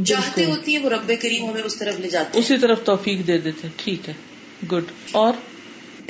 [0.07, 3.37] چاہتے ہوتی ہیں وہ رب کریم ہمیں اس طرف لے جاتے اسی طرف توفیق دے
[3.37, 4.13] دیتے ٹھیک ہے۔
[4.71, 5.33] گڈ اور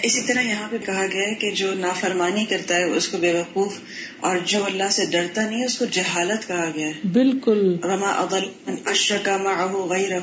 [0.01, 3.34] اسی طرح یہاں پہ کہا گیا ہے کہ جو نافرمانی کرتا ہے اس کو بے
[3.34, 3.73] وقوف
[4.19, 8.49] اور جو اللہ سے ڈرتا نہیں اس کو جہالت کہا گیا ہے۔ بالکل۔ رما اول
[8.86, 10.19] اشرکا معه غیرہ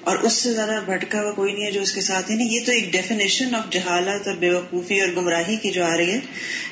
[0.00, 2.50] اور اس سے زیادہ بھٹکا ہوا کوئی نہیں ہے جو اس کے ساتھ ہی نہیں۔
[2.50, 6.10] یہ تو ایک ڈیفینیشن آف جہالت اور بے وقوفی اور گمراہی کی جو آ رہی
[6.10, 6.20] ہے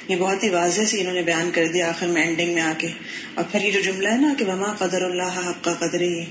[0.09, 2.73] یہ بہت ہی واضح سے انہوں نے بیان کر دیا آخر میں اینڈنگ میں آ
[2.79, 2.89] کے۔
[3.35, 6.25] اور پھر یہ جو جملہ ہے نا کہ وما قدر اللہ حق کا قدر ہی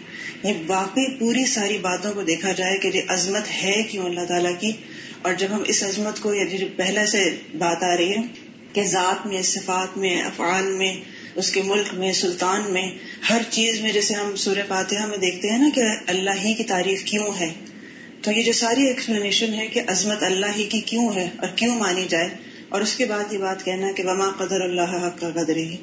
[0.43, 4.53] یہ واقعی پوری ساری باتوں کو دیکھا جائے کہ یہ عظمت ہے کیوں اللہ تعالیٰ
[4.59, 4.71] کی؟
[5.21, 8.21] اور جب ہم اس عظمت کو یا جو پہلے سے بات آ رہی ہے
[8.73, 10.93] کہ ذات میں صفات میں افعال میں
[11.35, 12.91] اس کے ملک میں سلطان میں
[13.29, 16.63] ہر چیز میں جیسے ہم سورہ فاتحہ میں دیکھتے ہیں نا کہ اللہ ہی کی
[16.63, 17.53] تعریف کیوں ہے؟
[18.21, 21.75] تو یہ جو ساری ایکسپلینیشن ہے کہ عظمت اللہ ہی کی کیوں ہے اور کیوں
[21.75, 22.29] مانی جائے؟
[22.69, 25.75] اور اس کے بعد یہ بات کہنا کہ وما قدر اللہ حق کا قدر ہی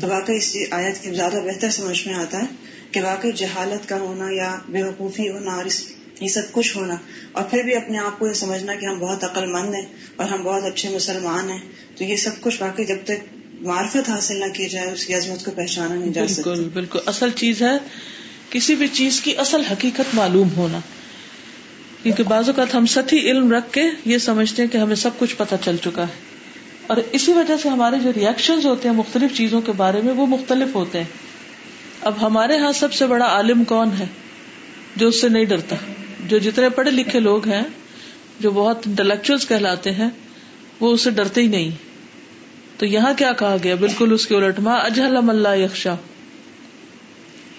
[0.00, 2.46] تو واقعی اس آیت کی زیادہ بہتر سمجھ میں آتا ہے
[2.90, 6.94] کہ واقعی جہالت کا ہونا یا بے وقوفی ہونا اور اس یہ سب کچھ ہونا
[7.32, 10.26] اور پھر بھی اپنے آپ کو یہ سمجھنا کہ ہم بہت عقل مند ہیں اور
[10.26, 11.58] ہم بہت اچھے مسلمان ہیں۔
[11.96, 15.44] تو یہ سب کچھ واقعی جب تک معرفت حاصل نہ کی جائے اس کی عظمت
[15.44, 17.78] کو پہچانا نہیں جا سکتا۔ بالکل۔ بالکل اصل چیز ہے
[18.50, 20.78] کسی بھی چیز کی اصل حقیقت معلوم ہونا۔
[22.02, 25.36] کیونکہ بعض اوقات ہم ستی علم رکھ کے یہ سمجھتے ہیں کہ ہمیں سب کچھ
[25.36, 26.12] پتا چل چکا ہے۔
[26.86, 30.26] اور اسی وجہ سے ہمارے جو ریئیکشن ہوتے ہیں مختلف چیزوں کے بارے میں وہ
[30.26, 31.06] مختلف ہوتے ہیں۔
[32.00, 34.06] اب ہمارے ہاں سب سے بڑا عالم کون ہے
[34.96, 35.76] جو اس سے نہیں ڈرتا؟
[36.24, 37.62] جو جتنے پڑھے لکھے لوگ ہیں
[38.40, 40.08] جو بہت انٹلیکچوئل کہلاتے ہیں
[40.80, 41.70] وہ اسے ڈرتے ہی نہیں۔
[42.78, 45.94] تو یہاں کیا کہا گیا؟ بالکل اس کے الٹ ماں اجہل اللہ یکشا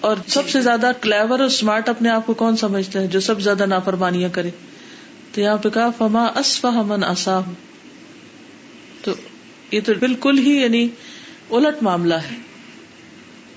[0.00, 3.40] اور سب سے زیادہ کلیور اور اسمارٹ اپنے آپ کو کون سمجھتا ہے جو سب
[3.40, 4.50] زیادہ نافرمانیاں کرے۔
[5.32, 7.40] تو یہاں پہ کہا فما اسفہ من اصا
[9.02, 9.14] تو
[9.70, 10.88] یہ تو بالکل ہی یعنی
[11.50, 12.36] الٹ معاملہ ہے۔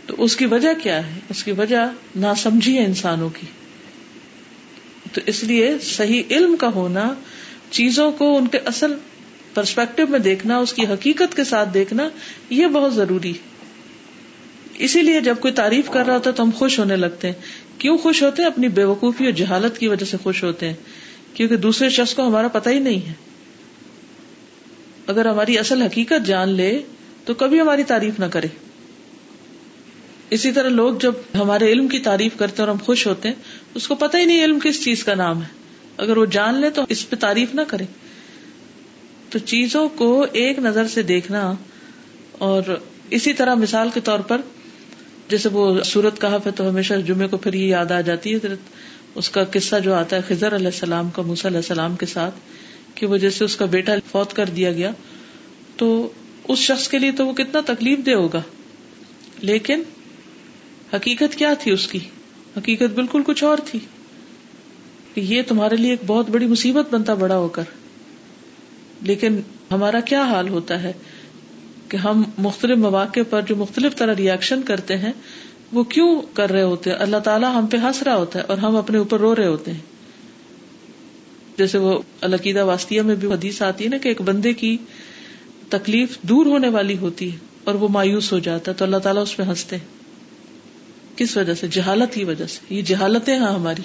[0.06, 3.48] تو اس کی وجہ کیا ہے؟ اس کی وجہ نہ سمجھی ہے انسانوں کی۔
[5.14, 7.14] تو اس لیے صحیح علم کا ہونا،
[7.72, 8.94] چیزوں کو ان کے اصل
[9.54, 12.10] پرسپیکٹو میں دیکھنا، اس کی حقیقت کے ساتھ دیکھنا،
[12.50, 13.34] یہ بہت ضروری
[14.78, 17.34] اسی لیے جب کوئی تعریف کر رہا ہوتا ہے تو ہم خوش ہونے لگتے ہیں۔
[17.78, 20.76] کیوں خوش ہوتے ہیں؟ اپنی بے وقوفی اور جہالت کی وجہ سے خوش ہوتے ہیں۔
[21.34, 23.14] کیونکہ دوسرے شخص کو ہمارا پتہ ہی نہیں ہے۔
[25.08, 26.80] اگر ہماری اصل حقیقت جان لے
[27.26, 28.48] تو کبھی ہماری تعریف نہ کرے۔
[30.30, 33.36] اسی طرح لوگ جب ہمارے علم کی تعریف کرتے اور ہم خوش ہوتے ہیں
[33.76, 35.48] اس کو پتہ ہی نہیں علم کس چیز کا نام ہے۔
[35.98, 37.84] اگر وہ جان لے تو اس پہ تعریف نہ کرے۔
[39.30, 41.54] تو چیزوں کو ایک نظر سے دیکھنا
[42.32, 42.62] اور
[43.10, 44.42] اسی طرح مثال کے طور پر
[45.30, 48.40] جیسے وہ سورت کہا ہے تو ہمیشہ جمعے کو پھر یہ یاد آ جاتی ہے۔
[49.16, 52.36] اس کا قصہ جو آتا ہے خزر علیہ السلام کا، موسی علیہ السلام کے ساتھ،
[52.96, 54.92] کہ وہ جیسے اس کا بیٹا فوت کر دیا گیا۔
[55.78, 56.12] تو
[56.48, 58.42] اس شخص کے لیے تو وہ کتنا تکلیف دہ ہوگا۔
[59.40, 59.84] لیکن
[60.94, 62.00] حقیقت کیا تھی اس کی؟
[62.58, 63.80] حقیقت بالکل کچھ اور تھی۔
[65.14, 67.64] کہ یہ تمہارے لیے ایک بہت بڑی مصیبت بنتا بڑا ہو کر۔
[69.02, 70.94] لیکن ہمارا کیا حال ہوتا ہے
[71.90, 75.12] کہ ہم مختلف مواقع پر جو مختلف طرح ریئیکشن کرتے ہیں،
[75.72, 78.58] وہ کیوں کر رہے ہوتے ہیں؟ اللہ تعالیٰ ہم پہ ہنس رہا ہوتا ہے اور
[78.58, 80.00] ہم اپنے اوپر رو رہے ہوتے ہیں۔
[81.58, 84.78] جیسے وہ القیدہ واسطیہ میں بھی حدیث آتی ہے نا کہ ایک بندے کی
[85.70, 89.22] تکلیف دور ہونے والی ہوتی ہے اور وہ مایوس ہو جاتا ہے تو اللہ تعالیٰ
[89.22, 89.99] اس پہ ہنستے ہیں۔
[91.20, 93.82] کس وجہ سے؟ جہالت کی وجہ سے۔ یہ جہالتیں ہیں ہماری۔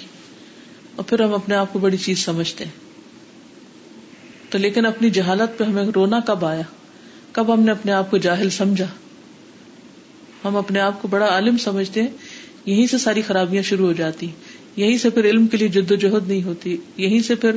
[0.95, 2.71] اور پھر ہم اپنے آپ کو بڑی چیز سمجھتے ہیں۔
[4.49, 6.61] تو لیکن اپنی جہالت پہ ہمیں رونا کب آیا؟
[7.31, 8.85] کب ہم نے اپنے آپ کو جاہل سمجھا؟
[10.45, 12.09] ہم اپنے آپ کو بڑا عالم سمجھتے ہیں۔
[12.65, 14.27] یہیں سے ساری خرابیاں شروع ہو جاتی۔
[14.75, 17.55] یہیں سے پھر علم کے لیے جد و جہد نہیں ہوتی۔ یہیں سے پھر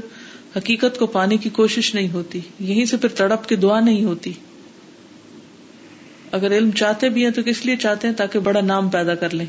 [0.56, 4.32] حقیقت کو پانے کی کوشش نہیں ہوتی۔ یہیں سے پھر تڑپ کی دعا نہیں ہوتی۔
[6.32, 9.34] اگر علم چاہتے بھی ہیں تو کس لیے چاہتے ہیں؟ تاکہ بڑا نام پیدا کر
[9.34, 9.46] لیں۔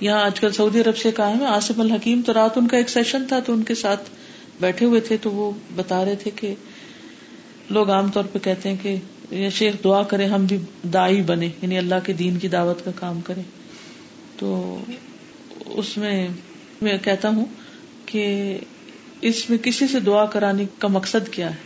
[0.00, 2.88] یہاں آج کل سعودی عرب سے کہا ہے آصف الحکیم تو رات ان کا ایک
[2.88, 4.10] سیشن تھا تو ان کے ساتھ
[4.60, 6.54] بیٹھے ہوئے تھے تو وہ بتا رہے تھے کہ
[7.70, 11.78] لوگ عام طور پہ کہتے ہیں کہ شیخ دعا کرے ہم بھی دائی بنے یعنی
[11.78, 13.40] اللہ کے دین کی دعوت کا کام کرے۔
[14.36, 14.78] تو
[15.66, 16.28] اس میں
[16.82, 17.44] میں کہتا ہوں
[18.06, 18.58] کہ
[19.20, 21.56] اس میں کسی سے دعا کرانے کا مقصد کیا ہے؟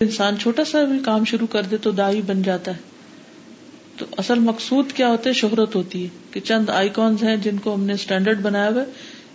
[0.00, 2.91] انسان چھوٹا سا بھی کام شروع کر دے تو دائی بن جاتا ہے۔
[4.02, 7.74] تو اصل مقصود کیا ہوتا ہے؟ شہرت ہوتی ہے کہ چند آئیکونز ہیں جن کو
[7.74, 8.84] ہم نے اسٹینڈرڈ بنایا ہوا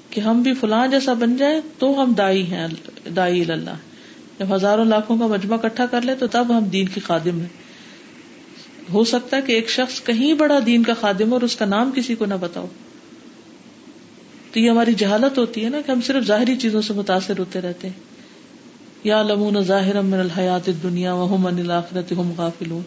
[0.10, 2.67] کہ ہم بھی فلاں جیسا بن جائیں تو ہم دائی ہیں،
[3.15, 3.69] دائی اللہ
[4.39, 7.47] جب ہزاروں لاکھوں کا مجمع کٹھا کر لے تو تب ہم دین کی خادم ہیں۔
[8.93, 11.91] ہو سکتا ہے کہ ایک شخص کہیں بڑا دین کا خادم اور اس کا نام
[11.95, 12.65] کسی کو نہ بتاؤ۔
[14.53, 17.62] تو یہ ہماری جہالت ہوتی ہے نا کہ ہم صرف ظاہری چیزوں سے متاثر ہوتے
[17.62, 17.99] رہتے ہیں۔
[19.03, 22.82] یا لمون ظاہر من الحیات دنیا الآخرت ہم غافلون۔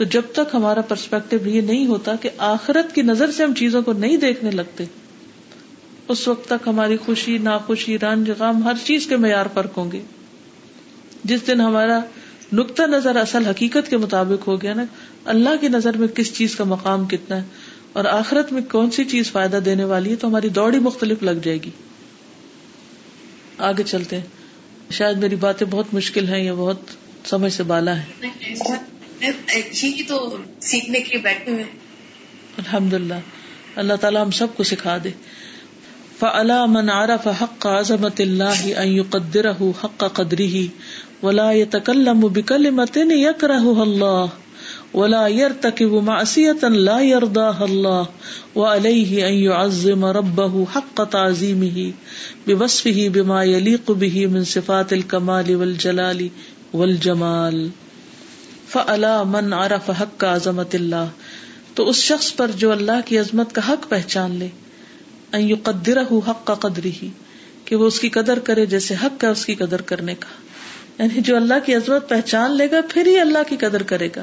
[0.00, 3.82] تو جب تک ہمارا پرسپیکٹو یہ نہیں ہوتا کہ آخرت کی نظر سے ہم چیزوں
[3.82, 4.84] کو نہیں دیکھنے لگتے،
[6.08, 10.00] اس وقت تک ہماری خوشی، ناخوشی، رنج، غم ہر چیز کے معیار فرق ہوں گے۔
[11.24, 12.00] جس دن ہمارا
[12.52, 14.84] نقطہ نظر اصل حقیقت کے مطابق ہو گیا نا،
[15.24, 17.42] اللہ کی نظر میں کس چیز کا مقام کتنا ہے
[17.92, 21.40] اور آخرت میں کون سی چیز فائدہ دینے والی ہے، تو ہماری دوڑی مختلف لگ
[21.44, 21.70] جائے گی۔
[23.58, 24.26] آگے چلتے ہیں۔
[24.90, 26.80] شاید میری باتیں بہت مشکل ہیں یا بہت
[27.24, 28.04] سمجھ سے بالا ہے
[29.22, 31.64] یہی تو سیکھنے کے لیے بیٹھے ہوئے
[32.58, 33.14] الحمد للہ
[33.76, 35.10] اللہ تعالیٰ ہم سب کو سکھا دے۔
[36.18, 40.64] فعلا من عرف حق عظمت اللہ ان يقدره حق قدره
[41.22, 44.28] ولا يتكلم بكلمة يكره الله
[44.94, 48.04] ولا يرتكب معصية لا يرضاها الله
[48.56, 51.86] وعليه ان يعظم ربه حق تعظيمه
[52.46, 56.26] بوصفه بما يليق به من صفات الكمال والجلال
[56.74, 57.68] والجمال۔
[58.70, 61.04] فعلا من عرف حق عظمت اللہ
[61.74, 64.48] تو اس شخص پر جو اللہ کی عظمت کا حق پہچان لے
[65.62, 67.08] قدر حق کا قدری ہی
[67.64, 70.28] کہ وہ اس کی قدر کرے جیسے حق ہے اس کی قدر کرنے کا۔
[71.02, 74.22] یعنی جو اللہ کی عظمت پہچان لے گا، پھر ہی اللہ کی قدر کرے گا۔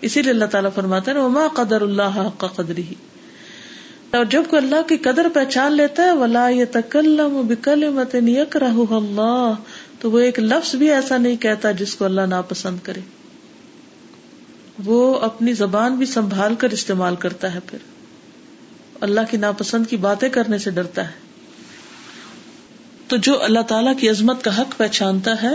[0.00, 2.94] اسی لیے اللہ تعالیٰ فرماتا ہے، وما قدر اللہ حق کا قدری ہی
[4.10, 9.52] اور جب کوئی اللہ کی قدر پہچان لیتا ہے، ولا یہ تکلم بکل مت اللہ
[10.00, 13.00] تو وہ ایک لفظ بھی ایسا نہیں کہتا جس کو اللہ ناپسند کرے۔
[14.84, 17.78] وہ اپنی زبان بھی سنبھال کر استعمال کرتا ہے پھر۔
[19.00, 21.12] اللہ کی ناپسند کی باتیں کرنے سے ڈرتا ہے۔
[23.08, 25.54] تو جو اللہ تعالی کی عظمت کا حق پہچانتا ہے،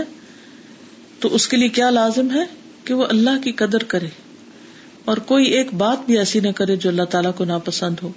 [1.20, 2.44] تو اس کے لیے کیا لازم ہے
[2.84, 4.08] کہ وہ اللہ کی قدر کرے؟
[5.04, 8.12] اور کوئی ایک بات بھی ایسی نہ کرے جو اللہ تعالیٰ کو ناپسند ہو۔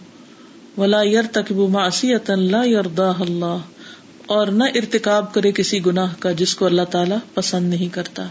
[0.77, 3.57] ولا یار تقب معصیت اللہ یردا اللہ
[4.25, 8.27] اور نہ ارتکاب کرے کسی گناہ کا جس کو اللہ تعالی پسند نہیں کرتا۔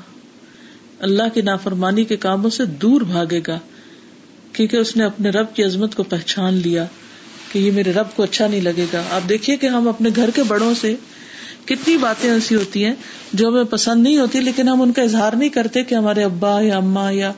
[1.02, 3.58] اللہ کی نافرمانی کے کاموں سے دور بھاگے گا،
[4.52, 6.84] کیونکہ اس نے اپنے رب کی عظمت کو پہچان لیا
[7.52, 10.30] کہ یہ میرے رب کو اچھا نہیں لگے گا۔ آپ دیکھیے کہ ہم اپنے گھر
[10.34, 10.94] کے بڑوں سے
[11.64, 12.94] کتنی باتیں ایسی ہوتی ہیں
[13.32, 16.60] جو ہمیں پسند نہیں ہوتی، لیکن ہم ان کا اظہار نہیں کرتے کہ ہمارے ابا
[16.60, 17.32] یا اما یا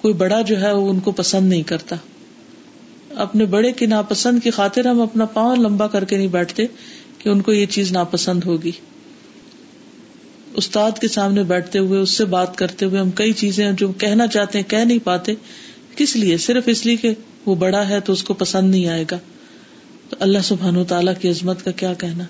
[0.00, 1.96] کوئی بڑا جو ہے وہ ان کو پسند نہیں کرتا۔
[3.14, 6.66] اپنے بڑے کی ناپسند کی خاطر ہم اپنا پاؤں لمبا کر کے نہیں بیٹھتے
[7.18, 8.72] کہ ان کو یہ چیز ناپسند ہوگی۔
[10.58, 14.26] استاد کے سامنے بیٹھتے ہوئے، اس سے بات کرتے ہوئے ہم کئی چیزیں جو کہنا
[14.26, 15.34] چاہتے ہیں، کہہ نہیں پاتے۔
[15.96, 17.14] کس لیے؟ صرف اس لیے کہ
[17.46, 19.18] وہ بڑا ہے تو اس کو پسند نہیں آئے گا۔
[20.10, 22.24] تو اللہ سبحان و تعالیٰ کی عظمت کا کیا کہنا؟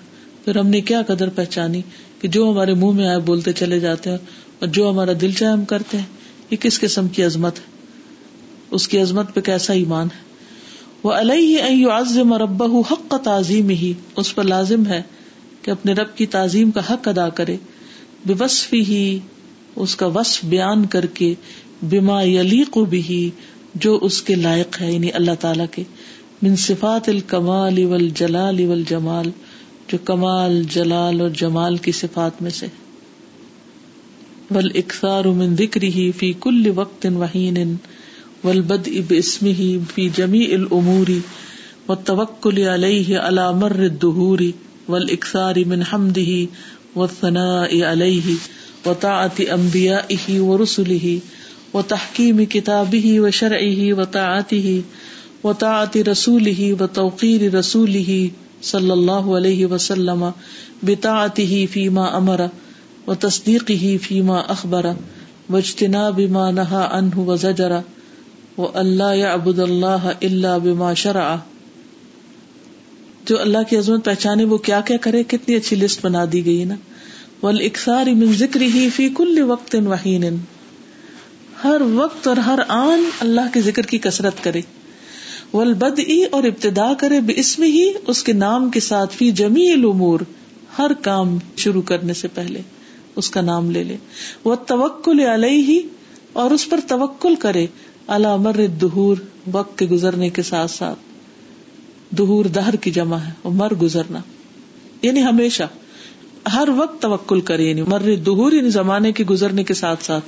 [0.45, 1.81] پھر ہم نے کیا قدر پہچانی
[2.21, 4.17] کہ جو ہمارے منہ میں آئے بولتے چلے جاتے ہیں
[4.59, 6.05] اور جو ہمارا دل چاہے ہم کرتے ہیں،
[6.51, 7.63] یہ کس قسم کی عظمت ہے؟
[8.71, 10.29] اس کی عظمت پہ کیسا ایمان ہے؟
[11.03, 11.87] وہ علیہ
[12.31, 15.01] رب حق کا تعظیم ہی اس پر لازم ہے
[15.61, 17.57] کہ اپنے رب کی تعظیم کا حق ادا کرے۔
[18.25, 19.19] بے وصف ہی
[19.75, 21.33] اس کا وصف بیان کر کے
[21.83, 23.29] بیما یلیق بھی
[23.75, 25.83] جو اس کے لائق ہے یعنی اللہ تعالی کے،
[26.41, 29.29] من صفات الکمال والجلال والجمال،
[29.87, 32.67] جو کمال، جلال اور جمال کی صفات میں سے
[34.51, 37.75] ول اکثار من ذکری فی کل وقت وحین
[38.43, 41.19] ولبد اب اسمی فی جمی العموری
[41.89, 44.51] و توکل علیہ علی مر الدہوری
[44.89, 46.29] ول اکثار من حمدہ
[46.95, 48.35] و ثناء علیہ
[48.85, 51.17] و طاعت انبیائہ و رسلہ
[51.73, 54.79] و تحکیم کتابہ و شرعہ و طاعتہ
[55.43, 58.19] و طاعت رسولہ و توقیر رسولہ
[58.61, 60.25] صلی اللہ علیہ وسلم
[60.83, 62.41] بطاعتہ فیما امر
[63.07, 64.85] و تصدیقہ فیما اخبر
[65.49, 67.71] واجتناب ما نہا عنہ و زجر
[68.57, 71.35] و اللہ یعبد اللہ الا بما شرع
[73.29, 76.63] جو اللہ کی عظمت پہچانے وہ کیا کیا کرے؟ کتنی اچھی لسٹ بنا دی گئی
[76.63, 76.75] نا۔
[77.43, 80.35] والاکثار من ذکرہ فی کل وقت وحین
[81.63, 84.61] ہر وقت اور ہر آن اللہ کے ذکر کی کثرت کرے۔
[85.53, 85.99] ولبد
[86.31, 90.19] اور ابتدا کرے بے اسم ہی اس کے نام کے ساتھ فی جمی الامور
[90.79, 92.61] ہر کام شروع کرنے سے پہلے
[93.15, 93.97] اس کا نام لے لے۔
[94.43, 95.81] وہ توکل علیہ ہی
[96.33, 97.67] اور اس پر توکل کرے۔
[98.07, 99.17] اللہ دہور
[99.51, 101.08] وقت کے گزرنے کے ساتھ ساتھ۔
[102.17, 104.19] دہور دہر کی جمع ہے اور مر گزرنا۔
[105.01, 105.63] یعنی ہمیشہ،
[106.53, 110.25] ہر وقت توکل کرے یعنی مر دہور یعنی زمانے کے گزرنے کے ساتھ ساتھ۔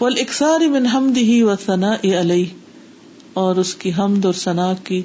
[0.00, 2.44] وہ اکثار من حمد ہی و ثنا علیہ
[3.32, 5.02] اور اس کی حمد اور ثنا کی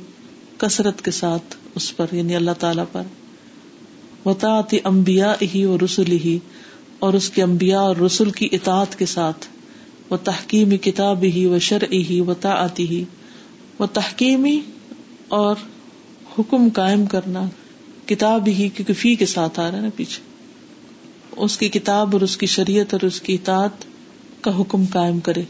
[0.57, 3.01] کثرت کے ساتھ اس پر یعنی اللہ تعالی پر۔
[4.25, 6.39] وطاعت امبیا ہی اور رسول ہی
[6.99, 9.45] اور اس کے امبیا اور رسول کی اطاعت کے ساتھ۔
[10.09, 13.03] وہ تحکیم کتاب ہی و شرع ہی و تعتی ہی
[13.79, 14.59] وہ تحکیمی
[15.27, 15.55] اور
[16.39, 17.49] حکم قائم کرنا
[18.05, 20.21] کتاب ہی کیونکہ فی کے ساتھ آ رہا ہے نا پیچھے۔
[21.37, 23.85] اس کی کتاب اور اس کی شریعت اور اس کی اطاعت
[24.41, 25.43] کا حکم قائم کرے۔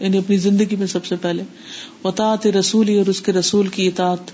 [0.00, 1.42] یعنی اپنی زندگی میں سب سے پہلے۔
[2.04, 4.30] وطاعت رسول اور اس کے رسول کی اطاعت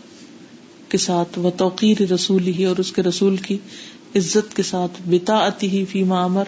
[0.89, 3.59] کے ساتھ و توقیر رسول ہی اور اس کے رسول کی
[4.17, 6.45] عزت کے ساتھ بتا ہی فی معمر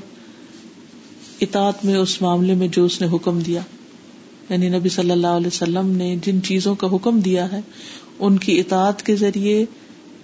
[1.40, 3.60] اطاعت میں اس معاملے میں جو اس نے حکم دیا۔
[4.50, 7.60] یعنی نبی صلی اللہ علیہ وسلم نے جن چیزوں کا حکم دیا ہے
[8.18, 9.64] ان کی اطاعت کے ذریعے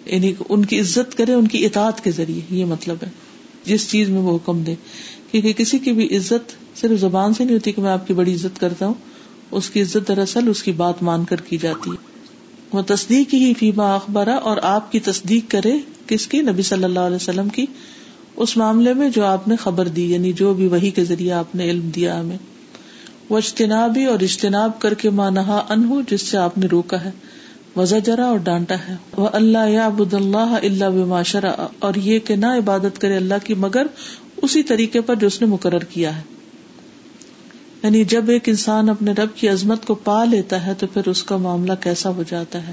[0.05, 3.09] یعنی ان کی عزت کرے، ان کی اطاعت کے ذریعے، یہ مطلب ہے۔
[3.65, 4.75] جس چیز میں وہ حکم دے۔
[5.31, 8.35] کیونکہ کسی کی بھی عزت صرف زبان سے نہیں ہوتی کہ میں آپ کی بڑی
[8.35, 8.95] عزت کرتا ہوں،
[9.51, 12.15] اس کی عزت دراصل اس کی بات مان کر کی جاتی ہے۔
[12.73, 17.01] وہ تصدیق ہی فیما اخبارہ اور آپ کی تصدیق کرے کس کی؟ نبی صلی اللہ
[17.01, 17.67] علیہ وسلم کی۔
[18.37, 21.55] اس معاملے میں جو آپ نے خبر دی یعنی جو بھی وہی کے ذریعے آپ
[21.55, 22.39] نے علم دیا ہمیں۔
[23.29, 27.11] وہ اجتنابی اور اجتناب کر کے مانہا ان جس سے آپ نے روکا ہے۔
[27.77, 32.37] وزا جرا اور ڈانٹا ہے۔ وہ اللہ یا ابود اللہ اللہ باشرا اور یہ کہ
[32.37, 33.87] نہ عبادت کرے اللہ کی، مگر
[34.37, 36.23] اسی طریقے پر جو اس نے مقرر کیا ہے۔
[37.83, 41.23] یعنی جب ایک انسان اپنے رب کی عظمت کو پا لیتا ہے، تو پھر اس
[41.23, 42.73] کا معاملہ کیسا ہو جاتا ہے؟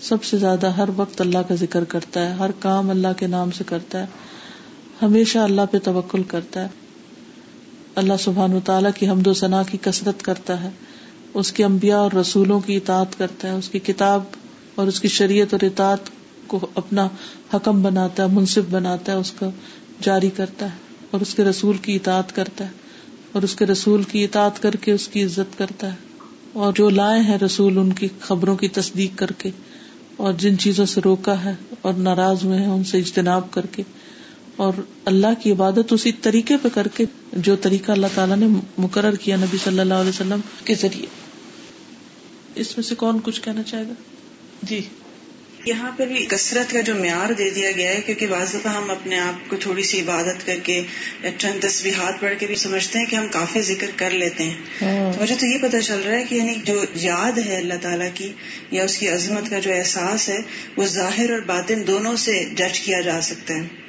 [0.00, 3.50] سب سے زیادہ ہر وقت اللہ کا ذکر کرتا ہے، ہر کام اللہ کے نام
[3.50, 4.06] سے کرتا ہے،
[5.02, 6.68] ہمیشہ اللہ پہ توکل کرتا ہے۔
[7.94, 10.70] اللہ سبحان و تعالیٰ کی حمد و ثنا کی کثرت کرتا ہے۔
[11.34, 14.22] اس کے انبیاء اور رسولوں کی اطاعت کرتا ہے، اس کی کتاب
[14.74, 16.10] اور اس کی شریعت اور اطاعت
[16.46, 17.08] کو اپنا
[17.54, 19.50] حکم بناتا ہے، منصف بناتا ہے، اس کا
[20.02, 22.70] جاری کرتا ہے اور اس کے رسول کی اطاعت کرتا ہے
[23.32, 26.08] اور اس کے رسول کی اطاعت کر کے اس کی عزت کرتا ہے
[26.52, 29.50] اور جو لائے ہیں رسول ان کی خبروں کی تصدیق کر کے
[30.16, 33.82] اور جن چیزوں سے روکا ہے اور ناراض ہوئے ہیں ان سے اجتناب کر کے
[34.56, 34.72] اور
[35.04, 38.46] اللہ کی عبادت اسی طریقے پہ کر کے جو طریقہ اللہ تعالیٰ نے
[38.78, 41.06] مقرر کیا نبی صلی اللہ علیہ وسلم کے ذریعے۔
[42.54, 43.92] اس میں سے کون کچھ کہنا چاہے گا؟
[44.62, 44.80] جی۔
[45.66, 48.90] یہاں پر بھی کثرت کا جو معیار دے دیا گیا ہے کیونکہ بعض دفعہ ہم
[48.90, 50.82] اپنے آپ کو تھوڑی سی عبادت کر کے
[51.38, 54.58] چند تصویرات پڑھ کے بھی سمجھتے ہیں کہ ہم کافی ذکر کر لیتے ہیں۔
[55.20, 58.32] مجھے تو یہ پتہ چل رہا ہے کہ یعنی جو یاد ہے اللہ تعالیٰ کی
[58.70, 60.38] یا اس کی عظمت کا جو احساس ہے
[60.76, 63.79] وہ ظاہر اور باطن دونوں سے جج کیا جا سکتا ہے۔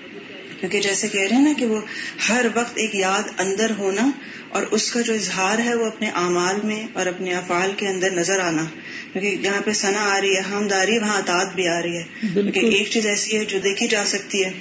[0.62, 1.82] کیونکہ جیسے کہہ رہے ہیں نا کہ وہ
[2.30, 4.12] ہر وقت ایک یاد اندر ہونا
[4.50, 8.12] اور اس کا جو اظہار ہے وہ اپنے اعمال میں اور اپنے افعال کے اندر
[8.12, 8.66] نظر آنا۔
[9.14, 11.82] کیونکہ جہاں پہ ثنا آ رہی ہے حمد آ رہی ہے وہاں اطاعت بھی آ
[11.82, 12.04] رہی ہے۔
[12.34, 14.52] کیونکہ ایک چیز ایسی ہے جو دیکھی جا سکتی ہے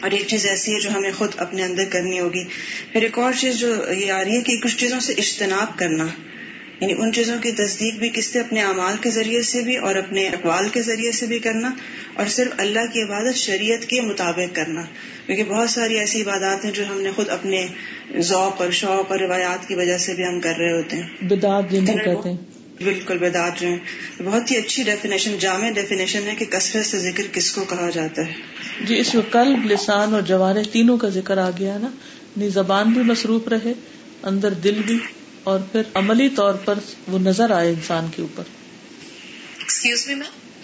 [0.00, 2.44] اور ایک چیز ایسی ہے جو ہمیں خود اپنے اندر کرنی ہوگی۔
[2.92, 6.06] پھر ایک اور چیز جو یہ آ رہی ہے کہ کچھ چیزوں سے اجتناب کرنا۔
[6.80, 9.94] یعنی ان چیزوں کی تصدیق بھی کس سے؟ اپنے اعمال کے ذریعے سے بھی اور
[9.94, 11.70] اپنے اقوال کے ذریعے سے بھی کرنا
[12.14, 14.82] اور صرف اللہ کی عبادت شریعت کے مطابق کرنا۔
[15.26, 17.66] کیونکہ بہت ساری ایسی عبادات ہیں جو ہم نے خود اپنے
[18.18, 21.70] ذوق اور شوق اور روایات کی وجہ سے بھی ہم کر رہے ہوتے ہیں۔ بدعت
[21.70, 22.36] کہتے ہیں۔
[22.84, 23.76] بالکل بدعت جو ہے
[24.24, 28.22] بہت ہی اچھی ڈیفینیشن جامع ڈیفینیشن ہے کہ کثرت سے ذکر کس کو کہا جاتا
[28.26, 28.32] ہے۔
[28.84, 31.88] جی اس میں قلب لسان اور جوارے تینوں کا ذکر آ گیا نا۔
[32.48, 33.72] زبان بھی مصروف رہے
[34.22, 34.98] اندر دل بھی۔
[35.44, 36.78] اور پھر عملی طور پر
[37.08, 38.42] وہ نظر آئے انسان کے اوپر۔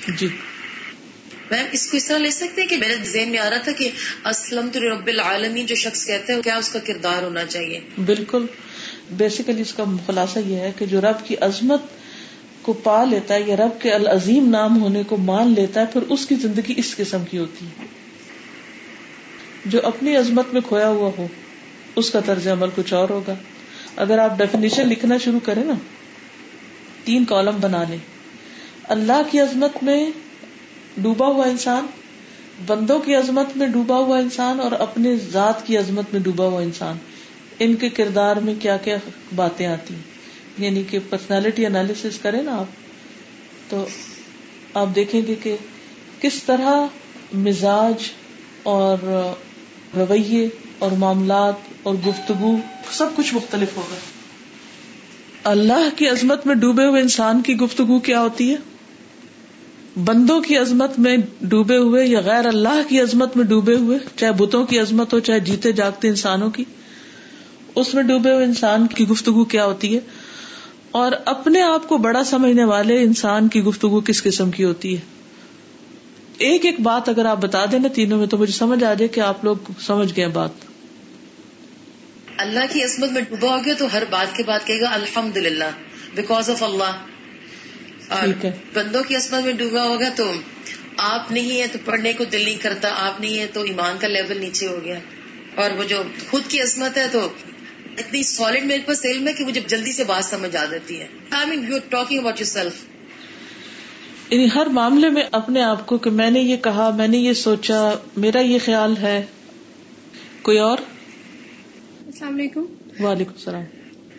[0.09, 0.29] جی۔
[1.51, 3.72] میم اس کو اس طرح لے سکتے ہیں کہ میرے ذہن میں آ رہا تھا
[3.72, 3.91] کہ
[4.25, 8.47] اسلم تو رب العالمین جو شخص کہتے ہیں کیا اس کا کردار ہونا چاہیے؟ بالکل۔
[9.11, 11.81] بیسیکلی اس کا خلاصہ یہ ہے کہ جو رب کی عظمت
[12.62, 16.03] کو پا لیتا ہے یا رب کے العظیم نام ہونے کو مان لیتا ہے پھر
[16.03, 17.87] اس کی زندگی اس قسم کی ہوتی ہے۔
[19.64, 21.27] جو اپنی عظمت میں کھویا ہوا ہو
[21.97, 23.35] اس کا طرز عمل کچھ اور ہوگا۔
[23.97, 25.74] اگر آپ ڈیفینیشن لکھنا شروع کریں نا،
[27.05, 27.99] تین کالم بنا لیں۔
[28.84, 30.11] اللہ کی عظمت میں
[30.97, 31.86] ڈوبا ہوا انسان،
[32.66, 36.62] بندوں کی عظمت میں ڈوبا ہوا انسان اور اپنے ذات کی عظمت میں ڈوبا ہوا
[36.62, 36.97] انسان۔
[37.59, 38.97] ان کے کردار میں کیا کیا
[39.34, 40.03] باتیں آتی ہیں؟
[40.59, 42.66] یعنی کہ پرسنالٹی انالیس کرے نا آپ،
[43.70, 43.86] تو
[44.74, 45.57] آپ دیکھیں گے کہ
[46.20, 46.86] کس طرح
[47.34, 47.95] مزاج
[48.62, 48.99] اور
[49.97, 50.49] رویے
[50.79, 52.57] اور معاملات اور گفتگو
[52.91, 53.95] سب کچھ مختلف ہوگا۔
[55.45, 58.57] اللہ کی عظمت میں ڈوبے ہوئے انسان کی گفتگو کیا ہوتی ہے؟
[60.05, 64.33] بندوں کی عظمت میں ڈوبے ہوئے یا غیر اللہ کی عظمت میں ڈوبے ہوئے، چاہے
[64.33, 66.64] بتوں کی عظمت ہو، چاہے جیتے جاگتے انسانوں کی،
[67.75, 70.01] اس میں ڈوبے ہوئے انسان کی گفتگو کیا ہوتی ہے؟
[70.91, 75.01] اور اپنے آپ کو بڑا سمجھنے والے انسان کی گفتگو کس قسم کی ہوتی ہے؟
[76.39, 79.09] ایک ایک بات اگر آپ بتا دیں نا تینوں میں، تو مجھے سمجھ آ جائے
[79.09, 80.51] کہ آپ لوگ سمجھ گئے بات۔
[82.37, 85.37] اللہ کی عصمت میں ڈوبا ہو گیا تو ہر بات کے بعد کہے گا الحمد
[85.37, 85.70] للہ
[86.14, 87.05] بیکاز آف اللہ
[88.74, 90.32] بندوں کی عصمت میں ڈوبا ہوگا تو
[90.97, 94.09] آپ نہیں ہے تو پڑھنے کو دل نہیں کرتا آپ نہیں ہے تو ایمان کا
[94.09, 94.99] لیول نیچے ہو گیا.
[95.55, 97.28] اور وہ جو خود کی عصمت ہے تو
[97.99, 101.07] اتنی سالڈ میرے پاس علم ہے کہ مجھے جلدی سے بات سمجھ آ جاتی ہے.
[101.30, 102.82] I mean you talking about yourself
[104.30, 107.32] یعنی ہر معاملے میں اپنے آپ کو کہ میں نے یہ کہا میں نے یہ
[107.32, 109.24] سوچا میرا یہ خیال ہے.
[110.43, 110.78] کوئی اور؟
[112.25, 113.62] السلام علیکم۔ وعلیکم السلام۔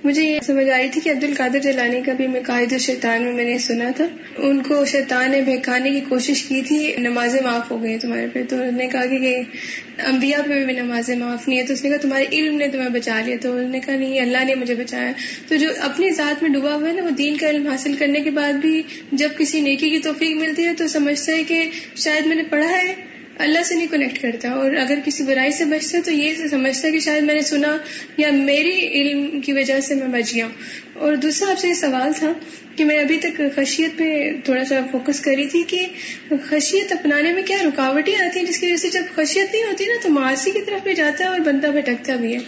[0.04, 3.34] مجھے یہ سمجھ آئی تھی کہ عبد القادر جلانی کا بھی میں قائد شیطان میں
[3.34, 4.06] میں نے سنا تھا۔
[4.38, 8.44] ان کو شیطان نے بہکانے کی کوشش کی تھی نمازیں معاف ہو گئی تمہارے پہ۔
[8.50, 9.42] تو انہوں نے کہا کہ
[10.06, 12.90] انبیاء پہ بھی نمازیں معاف نہیں ہے تو اس نے کہا تمہارے علم نے تمہیں
[12.90, 15.12] بچا لیا۔ تو انہوں نے کہا نہیں اللہ نے مجھے بچایا۔
[15.48, 18.20] تو جو اپنی ذات میں ڈوبا ہوا ہے نا وہ دین کا علم حاصل کرنے
[18.20, 22.26] کے بعد بھی جب کسی نیکی کی توفیق ملتی ہے تو سمجھتا ہے کہ شاید
[22.26, 25.98] میں نے پڑھا ہے۔ اللہ سے نہیں کنیکٹ کرتا اور اگر کسی برائی سے بچتا
[26.06, 27.78] تو یہ سمجھتا کہ شاید میں نے سنا
[28.18, 30.48] یا میری علم کی وجہ سے میں بچ گیا
[30.94, 32.34] اور دوسرا آپ سے یہ سوال تھا
[32.76, 35.88] کہ میں ابھی تک خشیت پہ تھوڑا سا فوکس کری تھی کہ
[36.50, 39.86] خشیت اپنانے میں کیا رکاوٹیں آتی ہیں جس کی وجہ سے جب خشیت نہیں ہوتی
[39.86, 42.40] نا تو معاشی کی طرف بھی جاتا ہے اور بندہ بھٹکتا بھی ہے۔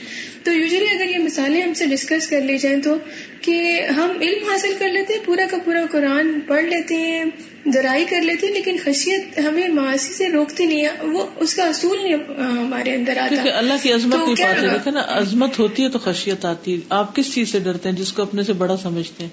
[0.44, 2.98] تو یوزلی اگر یہ مثالیں ہم سے ڈسکس کر لی جائیں تو
[3.42, 7.26] کہ ہم علم حاصل کر لیتے ہیں پورا کا پورا قرآن پڑھ لیتے ہیں
[7.74, 11.64] ذرائی کر لیتے ہیں لیکن خشیت ہمیں معاشی سے روکتی نہیں ہے وہ اس کا
[11.64, 15.90] اصول نہیں ہمارے اندر آتا۔ اللہ کی عظمت نہیں پاتے دیکھے نا عظمت ہوتی ہے
[15.90, 18.78] تو خشیت آتی ہے۔ آپ کس چیز سے ڈرتے ہیں؟ جس کو اپنے سے بڑا
[18.78, 19.32] سمجھتے ہیں۔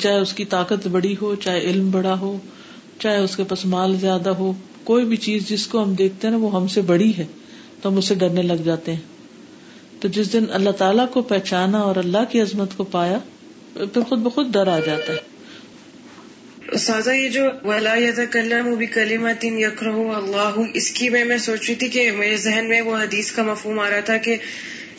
[0.00, 2.38] چاہے اس کی طاقت بڑی ہو چاہے علم بڑا ہو
[2.98, 4.52] چاہے اس کے پاس مال زیادہ ہو
[4.84, 7.26] کوئی بھی چیز جس کو ہم دیکھتے ہیں نا وہ ہم سے بڑی ہے
[7.82, 9.13] تو ہم اسے ڈرنے لگ جاتے ہیں۔
[10.04, 13.18] تو جس دن اللہ تعالیٰ کو پہچانا اور اللہ کی عظمت کو پایا،
[13.72, 15.34] پھر خود بخود ڈر آ جاتا ہے۔
[16.78, 17.94] سازا، یہ جو ولا
[18.64, 18.86] وہ بھی
[19.40, 22.96] تین یکر اللہ اس کی میں میں سوچ رہی تھی کہ میرے ذہن میں وہ
[22.96, 24.36] حدیث کا مفہوم آ رہا تھا کہ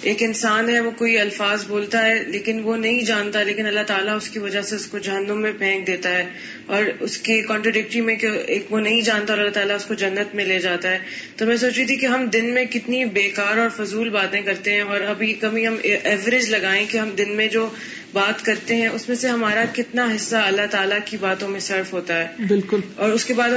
[0.02, 4.16] ایک انسان ہے، وہ کوئی الفاظ بولتا ہے، لیکن وہ نہیں جانتا، لیکن اللہ تعالیٰ
[4.16, 6.26] اس کی وجہ سے اس کو جہنم میں پھینک دیتا ہے۔
[6.66, 9.94] اور اس کی کانٹروڈکٹری میں کہ ایک وہ نہیں جانتا اور اللہ تعالیٰ اس کو
[9.94, 10.98] جنت میں لے جاتا ہے۔
[11.36, 14.74] تو میں سوچ رہی تھی کہ ہم دن میں کتنی بیکار اور فضول باتیں کرتے
[14.74, 17.70] ہیں اور ابھی کبھی ہم ایوریج لگائیں کہ ہم دن میں جو
[18.16, 21.94] بات کرتے ہیں اس میں سے ہمارا کتنا حصہ اللہ تعالیٰ کی باتوں میں صرف
[21.94, 23.50] ہوتا ہے۔ بالکل۔ اور اس کے بعد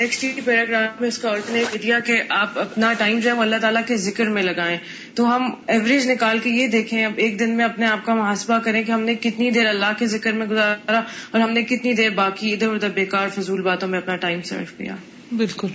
[0.00, 3.82] نیکسٹ پیراگراف میں اس کا آلٹرنیٹ دیا کہ آپ اپنا ٹائم جو ہے اللہ تعالیٰ
[3.86, 4.78] کے ذکر میں لگائیں۔
[5.14, 8.58] تو ہم ایوریج نکال کے یہ دیکھیں اب ایک دن میں اپنے آپ کا محاسبہ
[8.58, 11.00] کریں کہ ہم نے کتنی دیر اللہ کے ذکر میں گزارا
[11.30, 14.78] اور ہم نے کتنی دیر باقی ادھر ادھر بیکار فضول باتوں میں اپنا ٹائم صرف
[14.78, 14.96] کیا۔
[15.32, 15.68] بالکل۔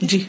[0.00, 0.24] جی۔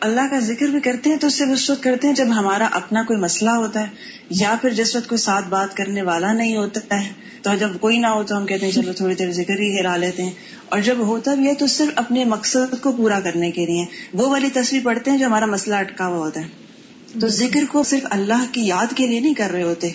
[0.00, 2.68] اللہ کا ذکر بھی کرتے ہیں تو اس سے اس وقت کرتے ہیں جب ہمارا
[2.72, 3.86] اپنا کوئی مسئلہ ہوتا ہے،
[4.30, 7.98] یا پھر جس وقت کوئی ساتھ بات کرنے والا نہیں ہوتا ہے، تو جب کوئی
[7.98, 10.30] نہ ہو تو ہم کہتے ہیں، چلو تھوڑی دیر ذکر ہی ہرا لیتے ہیں۔
[10.68, 14.28] اور جب ہوتا بھی ہے تو صرف اپنے مقصد کو پورا کرنے کے لیے۔ وہ
[14.28, 16.64] والی تصویر پڑھتے ہیں جو ہمارا مسئلہ اٹکا ہوا ہوتا ہے۔
[17.20, 19.90] تو ذکر کو صرف اللہ کی یاد کے لیے نہیں کر رہے ہوتے۔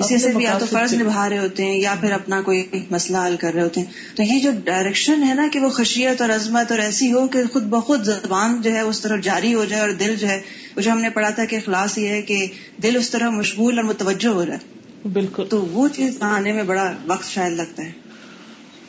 [0.00, 3.18] اسی سے بھی یا تو فرض نبھا رہے ہوتے ہیں یا پھر اپنا کوئی مسئلہ
[3.18, 6.30] حل کر رہے ہوتے ہیں۔ تو یہ جو ڈائریکشن ہے نا کہ وہ خشیت اور
[6.30, 9.82] عظمت اور ایسی ہو کہ خود بخود زبان جو ہے اس طرف جاری ہو جائے
[9.82, 10.40] اور دل جو ہے
[10.76, 12.46] وہ جو ہم نے پڑھا تھا کہ اخلاص یہ ہے کہ
[12.82, 16.62] دل اس طرح مشغول اور متوجہ ہو رہا ہے۔ بالکل۔ تو وہ چیز آنے میں
[16.62, 17.92] بڑا وقت شاید لگتا ہے۔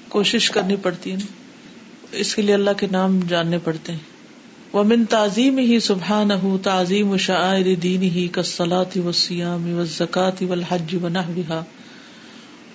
[0.07, 1.17] کوشش کرنی پڑتی ہے۔
[2.11, 4.10] اس کے لیے اللہ کے نام جاننے پڑتے ہیں۔
[4.73, 10.45] ومن تعظیم ہی سبحان ہُ تعظیم و شاعر دین ہی کسلاتی و سیام و زکاتی
[10.45, 11.63] و الحج و نحوها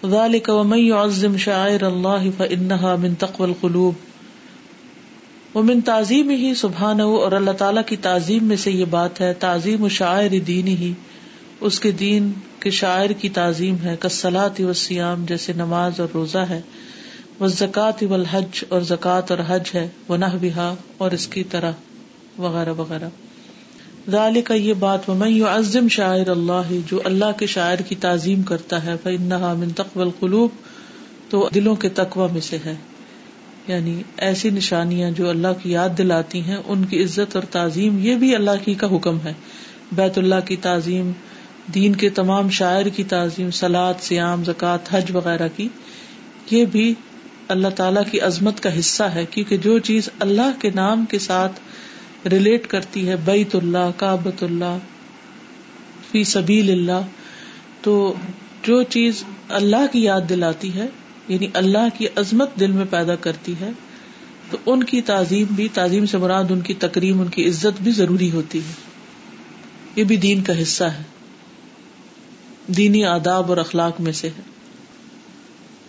[0.07, 3.95] ذلك ومن يعظم شاعر الله فإنها من تقوى القلوب.
[5.57, 9.83] ومن تعظیم ہی سبحان اور اللہ تعالیٰ کی تعظیم میں سے یہ بات ہے، تعظیم
[9.83, 10.93] و شاعر دین ہی
[11.61, 16.39] اس کے دین کے شاعر کی تعظیم ہے کسلاتی و سیام جیسے نماز اور روزہ
[16.39, 16.61] ہے۔
[17.41, 21.73] وہ زکات و الحج اور زکوٰۃ اور حج ہے وہ نہ اور اس کی طرح،
[22.39, 23.09] وغیرہ وغیرہ۔
[24.11, 28.85] ذال کا یہ بات میں عظم شاعر اللہ، جو اللہ کے شاعر کی تعظیم کرتا
[28.85, 30.51] ہے من تقوی القلوب،
[31.31, 32.75] تو دلوں کے تقوی میں سے ہے۔
[33.67, 38.15] یعنی ایسی نشانیاں جو اللہ کی یاد دلاتی ہیں، ان کی عزت اور تعظیم، یہ
[38.15, 39.33] بھی اللہ کی کا حکم ہے۔
[39.93, 41.11] بیت اللہ کی تعظیم،
[41.75, 45.69] دین کے تمام شاعر کی تعظیم سلاد سیام زکوٰۃ حج وغیرہ کی،
[46.51, 46.95] یہ بھی
[47.49, 51.61] اللہ تعالی کی عظمت کا حصہ ہے، کیونکہ جو چیز اللہ کے نام کے ساتھ
[52.29, 54.79] ریلیٹ کرتی ہے، بیت اللہ کابت اللہ،
[56.11, 57.01] فی سبیل اللہ،
[57.81, 58.15] تو
[58.63, 60.87] جو چیز اللہ کی یاد دلاتی ہے
[61.29, 63.71] یعنی اللہ کی عظمت دل میں پیدا کرتی ہے،
[64.51, 67.93] تو ان کی تعظیم بھی، تعظیم سے مراد ان کی تکریم، ان کی عزت بھی
[67.93, 68.73] ضروری ہوتی ہے۔
[69.97, 71.03] یہ بھی دین کا حصہ ہے۔
[72.67, 74.56] دینی آداب اور اخلاق میں سے ہے۔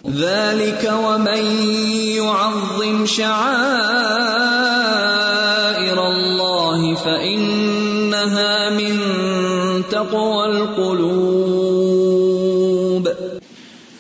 [0.06, 1.70] ذلك ومن
[2.16, 9.00] يعظم شعائر الله فإنها من
[9.90, 13.10] تقوى القلوب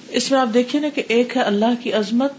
[0.09, 2.31] اس میں آپ دیکھیں نا کہ ایک ہے اللہ کی عظمت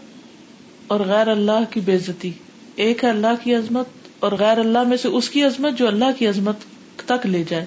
[0.86, 2.32] اور غیر اللہ کی بےزتی۔
[2.76, 3.86] ایک ہے اللہ کی عظمت
[4.20, 6.56] اور غیر اللہ میں سے اس کی عظمت جو اللہ کی عظمت
[7.06, 7.66] تک لے جائے۔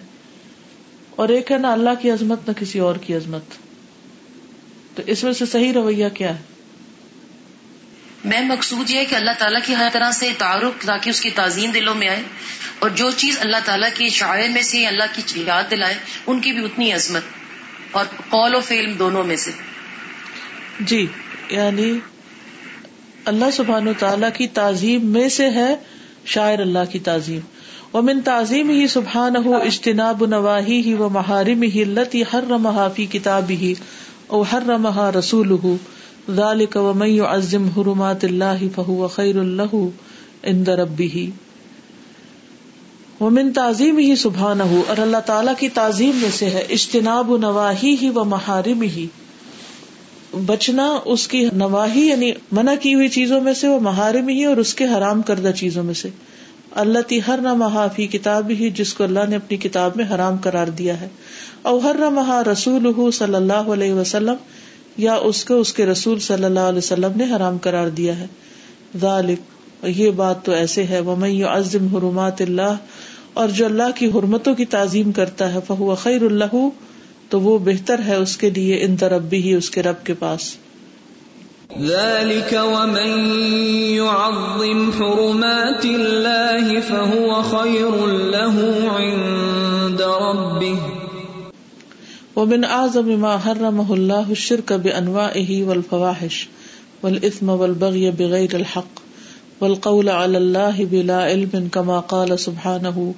[1.16, 3.71] اور ایک ہے نہ اللہ کی عظمت نہ کسی اور کی عظمت۔
[4.96, 6.44] تو اس میں سے صحیح رویہ کیا ہے؟
[8.26, 11.30] میں مقصود یہ ہے کہ اللہ تعالیٰ کی ہر طرح سے تعارف تاکہ اس کی
[11.30, 12.22] تعظیم دلوں میں آئے
[12.80, 15.94] اور جو چیز اللہ تعالیٰ کی شاعر میں سے اللہ کی یاد دلائے
[16.28, 17.22] ان کی بھی اتنی عظمت
[17.92, 19.52] اور قول و فلم دونوں میں سے۔
[20.80, 21.08] جی
[21.50, 22.00] یعنی
[23.26, 25.76] اللہ سبحان و تعالیٰ کی تعظیم میں سے ہے
[26.26, 27.40] شاعر اللہ کی تعظیم۔
[27.94, 33.06] و من تعظیم ہی سبحان ہو اجتناب نواہی ہی و محارم ہی لتی ہر رمحافی
[33.06, 33.74] کتاب ہی
[34.32, 35.74] او حرمها رسوله
[36.30, 39.88] ذلك ومن يعظم حرمات الله فهو خير له
[40.44, 41.26] عند ربه.
[43.22, 49.04] ومن تعظیمه سبحانه، اور اللہ تعالی کی تعظیم میں سے ہے اجتناب نواهيه ومحارمه
[50.46, 54.58] بچنا اس کی نواہی یعنی منع کی ہوئی چیزوں میں سے، وہ محارم ہی اور
[54.58, 56.10] اس کے حرام کردہ چیزوں میں سے۔
[56.76, 60.38] اللہ تی ہر نہ محافی کتاب ہی، جس کو اللہ نے اپنی کتاب میں حرام
[60.38, 61.08] قرار دیا ہے۔
[61.62, 64.36] اوہر مہا رسول صلی اللہ علیہ وسلم،
[64.98, 68.28] یا اس کو اس کے رسول صلی اللہ علیہ وسلم نے حرام قرار دیا ہے۔
[69.02, 72.76] ذالک، یہ بات تو ایسے ہے وہ میں عظم حرمات اللہ،
[73.34, 76.56] اور جو اللہ کی حرمتوں کی تعظیم کرتا ہے فہو خیر اللہ
[77.30, 80.56] تو وہ بہتر ہے اس کے لیے ان تربی ہی اس کے رب کے پاس۔
[81.80, 83.12] ذلك ومن
[83.96, 88.56] يعظم حرمات الله فهو خير له
[88.90, 90.78] عند ربه.
[92.36, 96.48] ومن اعظم ما حرمه الله الشرك بانواعه والفواحش
[97.04, 99.02] والاثم والبغي بغير الحق
[99.62, 103.14] والقول على الله بلا علم كما قال سبحانه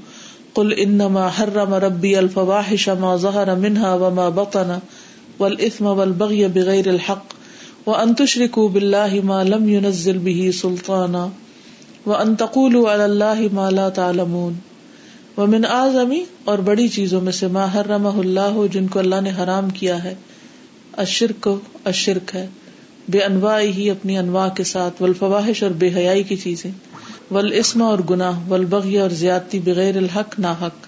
[0.56, 4.80] قل انما حرم ربی الفواحش ما ظهر منها وما بطن
[5.39, 7.26] والاثم والبغي بغير الحق
[7.86, 11.28] وان تشركوا بالله ما لم ينزل به سلطانا
[12.06, 14.54] وان تقولوا على الله ما لا تعلمون۔
[15.38, 15.66] ومن
[16.46, 20.16] اور بڑی چیزوں میں سے ما حرمه اللہ جن کو اللہ نے حرام کیا ہے۔
[20.92, 21.50] الشرک
[21.84, 22.48] الشرک ہے۔
[23.10, 26.72] بے انواع ہی اپنی انواع کے ساتھ۔ والفواحش اور بے حیائی کی چیزیں۔
[27.32, 30.88] ولاسم اور گناہ ولبغی اور زیادتی بغیر الحق نہ حق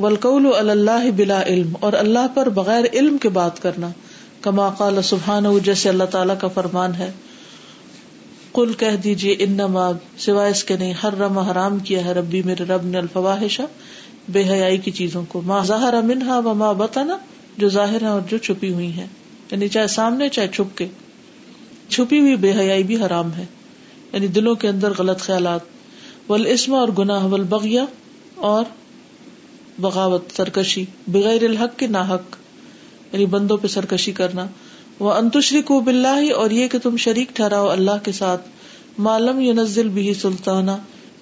[0.00, 3.88] ولقول اللہ بلا علم، اور اللہ پر بغیر علم کے بات کرنا۔
[4.40, 7.10] کما قال سبحان جیسے اللہ تعالیٰ کا فرمان ہے۔
[8.52, 12.42] کل کہہ دیجیے ان نماب سوائے اس کے نہیں ہر رم حرام کیا ہے ربی،
[12.42, 13.64] میرے رب نے الفواہشا
[14.28, 17.16] بے حیائی کی چیزوں کو۔ ماں ظاہر امنہا و ماں بتانا
[17.56, 19.06] جو ظاہر ہے اور جو چھپی ہوئی ہیں۔
[19.50, 20.86] یعنی چاہے سامنے، چاہے چھپ کے۔
[21.88, 23.46] چھپی ہوئی بے حیائی بھی حرام ہے۔
[24.12, 25.60] یعنی دلوں کے اندر غلط خیالات۔
[26.30, 27.84] ولاسم اور گناہ ولبغیا
[28.34, 28.64] اور
[29.78, 32.36] بغاوت سرکشی بغیر الحق کے ناحق۔
[33.12, 34.46] یعنی بندوں پہ سرکشی کرنا۔
[34.98, 38.48] وہ انتشری کو بلّہ اور یہ کہ تم شریک ٹھہراؤ اللہ کے ساتھ۔
[38.98, 40.70] معلوم یو نزل بھی سلطانہ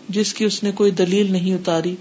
[0.09, 1.95] جس کی اس نے کوئی دلیل نہیں اتاری۔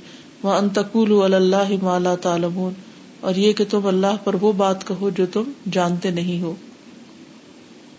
[0.44, 2.74] وہ انتقول اللہ مالا تعلمون،
[3.20, 6.54] اور یہ کہ تم اللہ پر وہ بات کہو جو تم جانتے نہیں ہو۔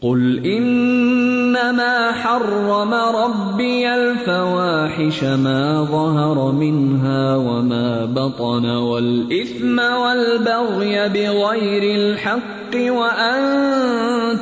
[0.03, 13.43] قل انما حرم ربي الفواحش ما ظهر منها وما بطن والاثم والبغي بغير الحق وان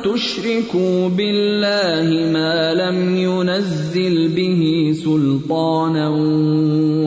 [0.03, 6.09] تشركوا بالله ما لم ينزل به سلطانا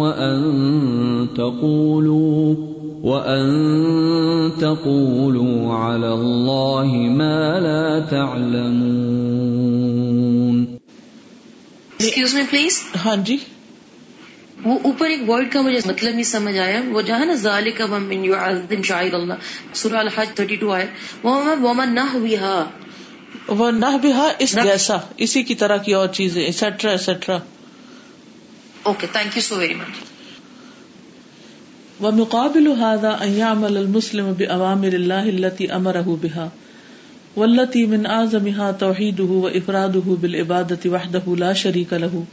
[0.00, 0.42] وان
[1.36, 2.69] تقولوا
[3.02, 10.76] وَأَن تَقُولُوا عَلَى اللَّهِ مَا لَا تَعْلَمُونَ
[11.98, 13.36] ایکسکیوز میں پلیز ہاں جی۔
[14.64, 18.24] وہ اوپر ایک ورڈ کا مجھے مطلب نہیں سمجھ آیا۔ وہ جہاں نا ذالک من
[18.24, 19.34] یعظم شعائر اللہ۔
[19.72, 20.86] سورہ الحج 32 آئے۔
[21.22, 22.64] وہ وما نحوها۔
[23.48, 27.38] وہ نہ بھی اس جیسا اسی کی طرح کی اور چیزیں etcetera etcetera
[28.82, 30.19] okay thank you so very much
[32.02, 36.48] ومقابل هذا ان يعمل المسلم باوامر الله التي امره بها
[37.36, 42.24] والتي من اعظمها توحيده وافراده بالعباده وحده لا شريك له.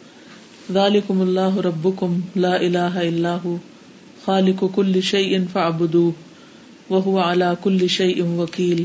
[0.74, 2.22] ذلكم الله ربكم.
[2.36, 3.56] لا اله الا هو.
[4.26, 6.12] خالق كل شيء فاعبدوه
[6.90, 8.84] وهو على كل شيء وكيل.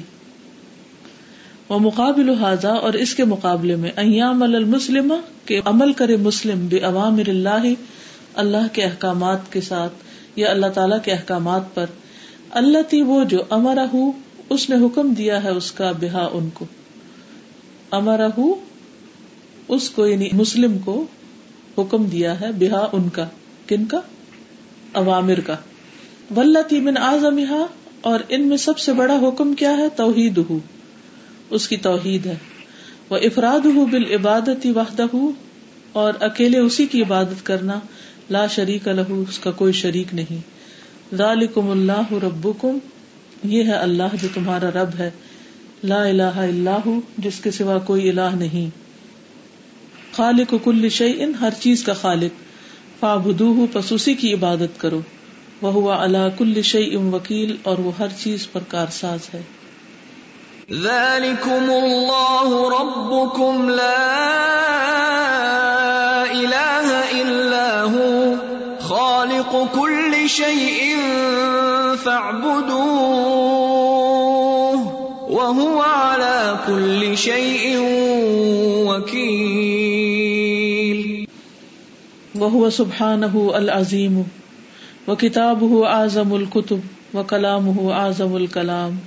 [1.68, 5.12] ومقابل هذا اور اس کے مقابلے میں ان يعمل المسلم
[5.46, 7.74] کہ عمل کرے مسلم باوامر الله
[8.34, 9.92] اللہ کے احکامات کے ساتھ
[10.36, 11.86] یا اللہ تعالی کے احکامات پر۔
[12.50, 13.86] اللہ تی وہ جو امرا
[14.48, 16.64] اس نے حکم دیا ہے اس کا بہا ان کو۔
[17.90, 18.40] امرا
[19.68, 21.04] اس کو یعنی مسلم کو
[21.78, 23.28] حکم دیا ہے بہا ان کا۔
[23.66, 24.00] کن کا؟
[24.94, 25.56] عوامر کا۔
[26.36, 27.40] ولتی من آزم
[28.00, 30.58] اور ان میں سب سے بڑا حکم کیا ہے؟ توحید ہو
[31.50, 32.34] اس کی توحید ہے۔
[33.10, 35.16] وہ افراد ہو بال عبادتی وحدہ
[35.92, 37.80] اور اکیلے اسی کی عبادت کرنا۔
[38.32, 40.40] لا شریک لہو اس کا کوئی شریک نہیں۔
[41.16, 42.78] ذالکم اللہ ربکم،
[43.44, 45.10] یہ ہے اللہ جو تمہارا رب ہے۔
[45.84, 48.70] لا الہ الا ہو، جس کے سوا کوئی الہ نہیں۔
[50.16, 52.40] خالق کل شیء، ہر چیز کا خالق۔
[53.00, 55.00] فعبدوہ پس اسی کی عبادت کرو۔
[55.62, 59.42] وہ علا کل شیء وکیل، اور وہ ہر چیز پر کارساز ہے۔
[60.82, 62.48] ذالکم اللہ
[62.80, 64.22] ربکم، لا
[66.30, 66.71] الہ
[69.52, 70.96] خالق كل شيء
[71.96, 72.72] فاعبدوه
[75.28, 77.78] وهو على كل شيء
[78.88, 80.08] وكيل.
[82.34, 84.26] وهو سبحانه العظيم
[85.08, 86.80] وكتابه اعظم الكتب
[87.14, 88.98] وكلامه اعظم الكلام.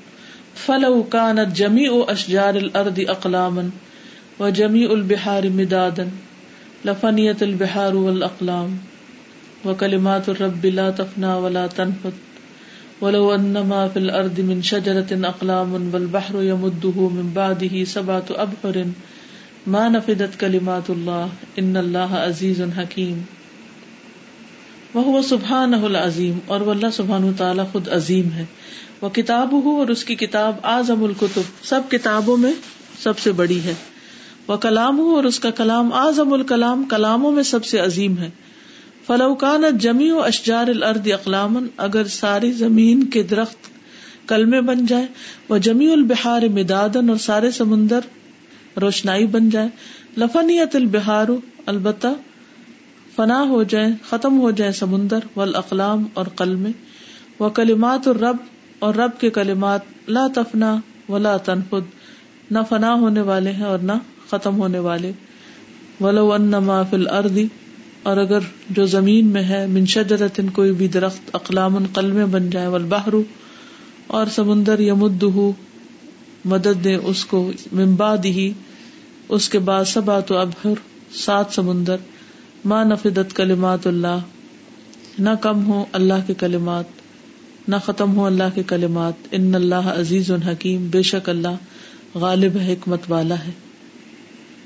[0.55, 3.69] فلو كانت جميع اشجار الارض اقلاما
[4.39, 6.09] وجميع البحار مدادا
[6.85, 8.77] لفنيت البحار والاقلام
[9.65, 12.23] وكلمات الرب لا تفنى ولا تنفد
[13.01, 18.85] ولو انما في الارض من شجرة اقلام والبحر يمده من بعده سبعة ابحر
[19.67, 23.23] ما نفدت كلمات الله ان الله عزيز حكيم
[24.95, 28.45] وہ سبحان العظیم اور وہ اللہ سبحان تعالیٰ خود عظیم ہے
[29.01, 32.51] وہ کتاب ہو اور اس کی کتاب اعظم الکتب سب کتابوں میں
[32.99, 33.73] سب سے بڑی ہے
[34.47, 38.29] وہ کلام ہو اور اس کا کلام اعظم الکلام کلاموں میں سب سے عظیم ہے
[39.07, 43.69] فلوکان جمی و اشجار الارض اقلام اگر ساری زمین کے درخت
[44.27, 45.05] کلمے بن جائے
[45.49, 47.99] وہ جمی البہار مدادن اور سارے سمندر
[48.81, 49.67] روشنائی بن جائے
[50.17, 51.27] لفنیت البہار
[51.65, 52.07] البتہ
[53.15, 56.67] فنا ہو جائیں، ختم ہو جائیں سمندر و اقلام اور قلم
[57.39, 58.37] و کلمات اور رب
[58.79, 60.75] اور رب کے کلمات، لا تفنا
[61.09, 61.93] ولا تنفد،
[62.51, 63.91] نہ فنا ہونے والے ہیں اور نہ
[64.29, 65.11] ختم ہونے والے۔
[66.01, 67.37] ولو انما فی الارض
[68.05, 68.39] اور اگر
[68.69, 69.85] جو زمین میں ہے، من
[70.53, 73.13] کوئی بھی درخت اقلام قلم بن جائے، والبحر،
[74.07, 75.49] اور سمندر یمدہ
[76.45, 78.51] مدد دے اس کو، من بعد ہی
[79.29, 80.83] اس کے بعد سبا تو ابہر
[81.15, 81.97] سات سمندر
[82.65, 84.19] ماں نفدت کلمات اللہ،
[85.19, 86.87] نہ کم ہو اللہ کے کلمات،
[87.67, 91.55] نہ ختم ہو اللہ کے کلمات، ان اللہ عزیز الحکیم بے شک اللہ
[92.15, 93.51] غالب حکمت والا ہے۔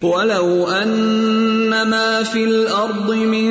[0.04, 3.50] ولو أن ما في الأرض من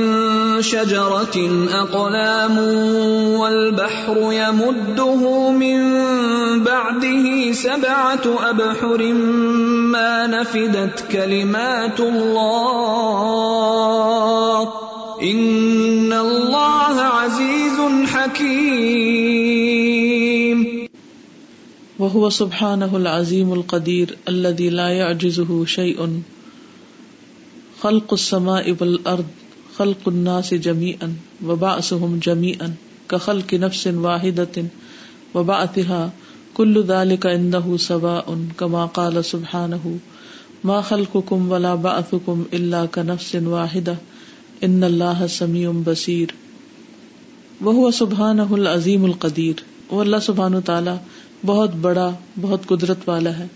[0.62, 2.58] شجرة أقلام
[3.40, 5.78] والبحر يمده من
[6.64, 9.12] بعده سبعة أبحر
[9.92, 13.02] ما نفدت كلمات الله
[15.22, 19.58] إن الله عزيز حكيم.
[21.98, 26.22] وهو سبحانه العظيم القدير الذي لا يعجزه شيء.
[27.82, 29.24] خلق السماء والارض
[29.78, 32.74] خلق الناس جميعا وبعثهم جميعا
[33.10, 34.64] كخلق نفس واحدة
[35.34, 36.12] وبعثها
[36.54, 39.98] كل ذلك عنده سواء كما قال سبحانه
[40.64, 43.96] ما خلقكم ولا بعثكم الا كنفس واحدة
[44.64, 46.26] ان الله سميع بصير
[47.60, 49.54] وهو سبحانه العظيم القدير
[49.90, 50.90] وہ اللہ سبحانہ تعالی
[51.46, 52.10] بہت بڑا،
[52.40, 53.46] بہت قدرت والا ہے،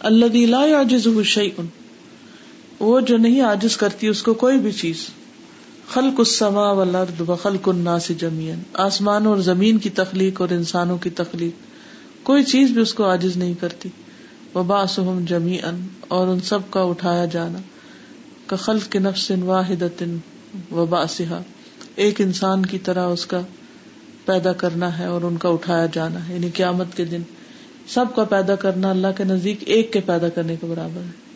[0.00, 1.62] الذي لا يعجزه شيء
[2.80, 5.06] وہ جو نہیں آجز کرتی، اس کو کوئی بھی چیز۔
[5.90, 11.10] خلق السما والارض و خلق الناس جميعا۔ آسمان اور زمین کی تخلیق اور انسانوں کی
[11.10, 11.52] تخلیق۔
[12.26, 13.88] کوئی چیز بھی اس کو آجز نہیں کرتی۔
[14.54, 15.70] وباسهم جميعا۔
[16.08, 17.58] اور ان سب کا اٹھایا جانا۔
[18.46, 20.02] کا خلق نفس واحدۃ
[20.72, 21.42] وباسها
[21.96, 23.40] ایک انسان کی طرح اس کا
[24.24, 27.22] پیدا کرنا ہے اور ان کا اٹھایا جانا ہے۔ یعنی قیامت کے دن
[27.88, 31.27] سب کا پیدا کرنا اللہ کے نزدیک، ایک کے پیدا کرنے کے برابر ہے۔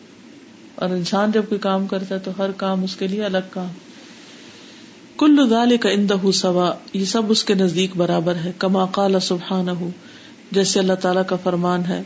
[0.83, 3.67] اور انسان جب کوئی کام کرتا ہے تو ہر کام اس کے لیے الگ کام۔
[5.17, 9.67] کل دال کا اندہ سوا، یہ سب اس کے نزدیک برابر ہے۔ کما قال سبحان
[10.51, 12.01] جیسے اللہ تعالیٰ کا فرمان ہے،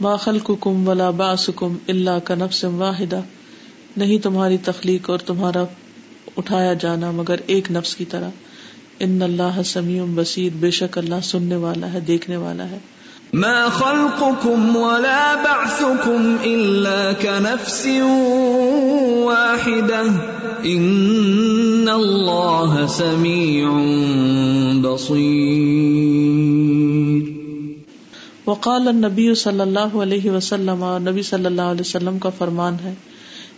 [0.00, 3.20] ما خلق کم ولا باسکم اللہ کا نفس واحدہ۔
[3.96, 5.64] نہیں تمہاری تخلیق اور تمہارا
[6.36, 8.30] اٹھایا جانا، مگر ایک نفس کی طرح۔
[8.98, 12.78] ان اللہ سمیع بصیر، بے شک اللہ سننے والا ہے، دیکھنے والا ہے۔
[13.32, 17.86] ما خلقكم ولا بعثكم إلا كنفس
[19.24, 20.04] واحدة.
[20.64, 23.70] إن الله سميع
[24.82, 25.16] بصير.
[28.46, 32.94] وقال النبي صلى الله عليه وسلم، نبی صلی اللہ علیہ وسلم کا فرمان ہے،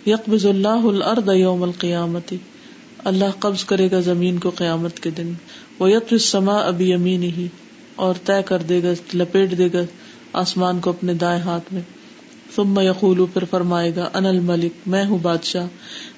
[0.06, 2.34] یقبض اللہ الارض یوم القیامت،
[3.04, 5.32] اللہ قبض کرے گا زمین کو قیامت کے دن
[5.78, 7.46] وہ یقب السماء ابی یمینہ
[7.98, 9.82] اور طے کر دے گا، لپیٹ دے گا
[10.32, 11.82] آسمان کو اپنے دائیں ہاتھ میں۔
[12.56, 15.66] ثم یقول پھر فرمائے گا ان الملک، میں ہوں بادشاہ۔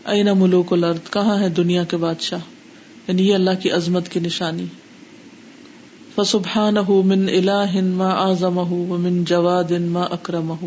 [0.04, 2.38] این ملوک الارض، کہاں ہے دنیا کے بادشاہ؟
[3.08, 4.66] یعنی یہ اللہ کی عظمت کی نشانی۔
[6.14, 10.66] فسبحانہ من الہ ما اعظمہ ومن جواد ما اکرمہ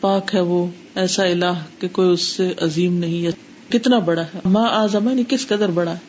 [0.00, 3.30] پاک ہے وہ، ایسا الہ کہ کوئی اس سے عظیم نہیں ہے۔
[3.68, 6.02] کتنا بڑا ہے؟ ما اعظم یعنی کس قدر بڑا ہے؟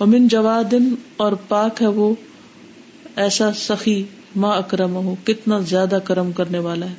[0.00, 0.74] ومن جواد،
[1.16, 2.14] اور پاک ہے وہ
[3.16, 4.02] ایسا سخی
[4.36, 6.94] ماں اکرم ہو کتنا زیادہ کرم کرنے والا ہے۔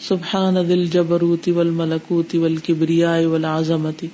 [0.00, 4.06] سبحان دل جبروتی ول ملکوتی ول کبریائی ول آزمتی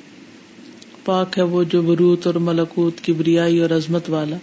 [1.05, 4.37] پاک ہے وہ جو بروت اور ملکوت، کبریائی اور عظمت والا۔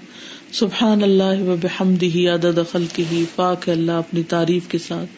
[0.51, 5.09] سبحان اللہ و بحمد ہی عدد خلق ہی پاک ہے اللہ اپنی تعریف کے ساتھ،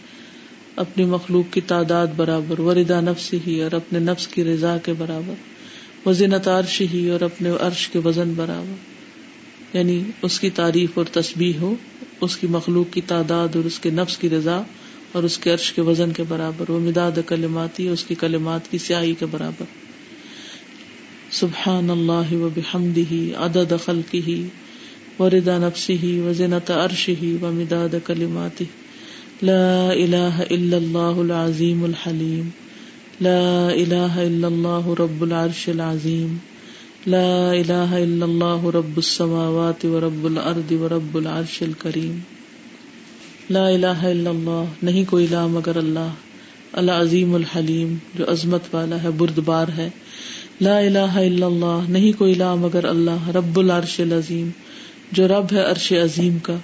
[0.76, 5.34] اپنی مخلوق کی تعداد برابر۔ وردا نفس ہی اور اپنے نفس کی رضا کے برابر۔
[6.08, 8.97] وزنت عرش ہی اور اپنے عرش کے وزن برابر۔
[9.78, 11.76] یعنی اس کی تعریف اور تسبیح ہو،
[12.22, 14.62] اس کی مخلوق کی تعداد اور اس کے نفس کی رضا
[15.12, 18.78] اور اس کے عرش کے وزن کے برابر، وہ مداد کلماتی اس کی کلمات کی
[18.78, 19.66] سیاہی کے برابر۔
[21.32, 23.00] سبحان اللہ و بحمد
[23.38, 24.48] عدد خلقی ہی
[25.20, 28.66] و ردا نفسی ہی و زنت عرش ہی و مداد کلماتی۔
[29.42, 32.50] لا الہ الا اللہ العظیم الحلیم۔
[33.22, 36.38] لا الہ الا اللہ رب العرش العظیم۔
[37.08, 42.20] لا الہ الا اللہ رب السماوات و رب الارض و رب العرش الکریم
[43.50, 46.10] لا الہ الا اللہ نہیں کوئی الہ مگر اللہ.
[46.74, 47.96] العظیم الحلیم.
[48.16, 49.90] جو عظمت والا ہے، بردبار ہے.
[50.62, 53.30] لا الہ الا اللہ نہیں کوئی الہ مگر اللہ.
[53.30, 54.50] رب العرش العظیم.
[55.12, 56.56] جو رب ہے عرش عظیم کا.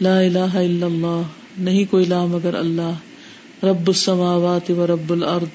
[0.00, 1.22] لا الہ الا اللہ
[1.58, 2.92] نہیں کوئی الہ مگر اللہ.
[3.62, 5.48] رب السماوات و رب الارض.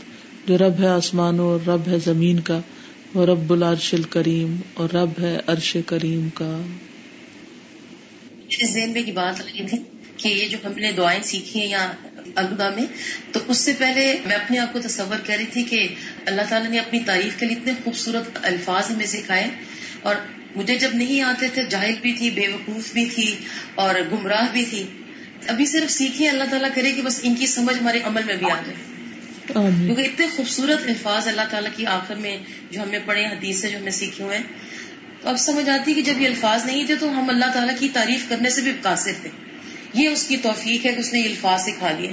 [0.47, 2.59] جو رب ہے آسمانوں اور رب ہے زمین کا.
[3.17, 6.61] وہ رب العرش الکریم اور رب ہے عرش کریم کا۔
[8.31, 9.77] میرے ذہن میں کی بات لگی تھی
[10.17, 11.91] کہ یہ جو ہم نے دعائیں سیکھی ہیں یا
[12.35, 12.85] الوداع میں،
[13.31, 15.87] تو اس سے پہلے میں اپنے آپ کو تصور کر رہی تھی کہ
[16.25, 19.47] اللہ تعالیٰ نے اپنی تعریف کے لیے اتنے خوبصورت الفاظ ہمیں سکھائے۔
[20.01, 20.15] اور
[20.55, 23.35] مجھے جب نہیں آتے تھے جاہل بھی تھی بے وقوف بھی تھی
[23.75, 24.83] اور گمراہ بھی تھی۔
[25.47, 28.51] ابھی صرف سیکھے اللہ تعالیٰ کرے کہ بس ان کی سمجھ ہمارے عمل میں بھی
[28.51, 28.96] آ جائے۔
[29.61, 32.37] کیونکہ اتنے خوبصورت الفاظ اللہ تعالیٰ کی آخر میں
[32.71, 34.43] جو ہم نے پڑھے حدیث سے جو ہم نے سیکھے ہوئے ہیں۔
[35.21, 37.89] تو اب سمجھ آتی کہ جب یہ الفاظ نہیں تھے تو ہم اللہ تعالیٰ کی
[37.89, 39.29] تعریف کرنے سے بھی قاصر تھے۔
[39.93, 42.09] یہ اس کی توفیق ہے کہ اس نے یہ الفاظ سکھا لیے۔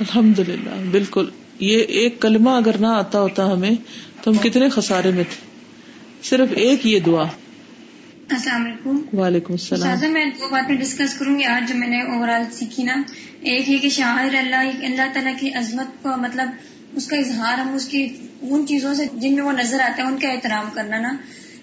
[0.00, 1.30] الحمد للہ بالکل۔
[1.60, 3.70] یہ ایک کلمہ اگر نہ آتا ہوتا ہمیں
[4.22, 5.46] تو ہم کتنے خسارے میں تھے۔
[6.22, 7.24] صرف ایک یہ دعا۔
[8.30, 12.28] السلام علیکم۔ وعلیکم السلام۔ میں دو باتیں ڈسکس کروں گی۔ آج جو میں نے اوور
[12.28, 13.02] آل سیکھی نا
[13.50, 16.48] ایک یہ کہ شاعر اللہ اللہ تعالیٰ کی عظمت کو مطلب
[16.96, 18.08] اس کا اظہار ہم اس کی
[18.42, 21.16] ان چیزوں سے جن میں وہ نظر آتا ہے ان کا احترام کرنا نا۔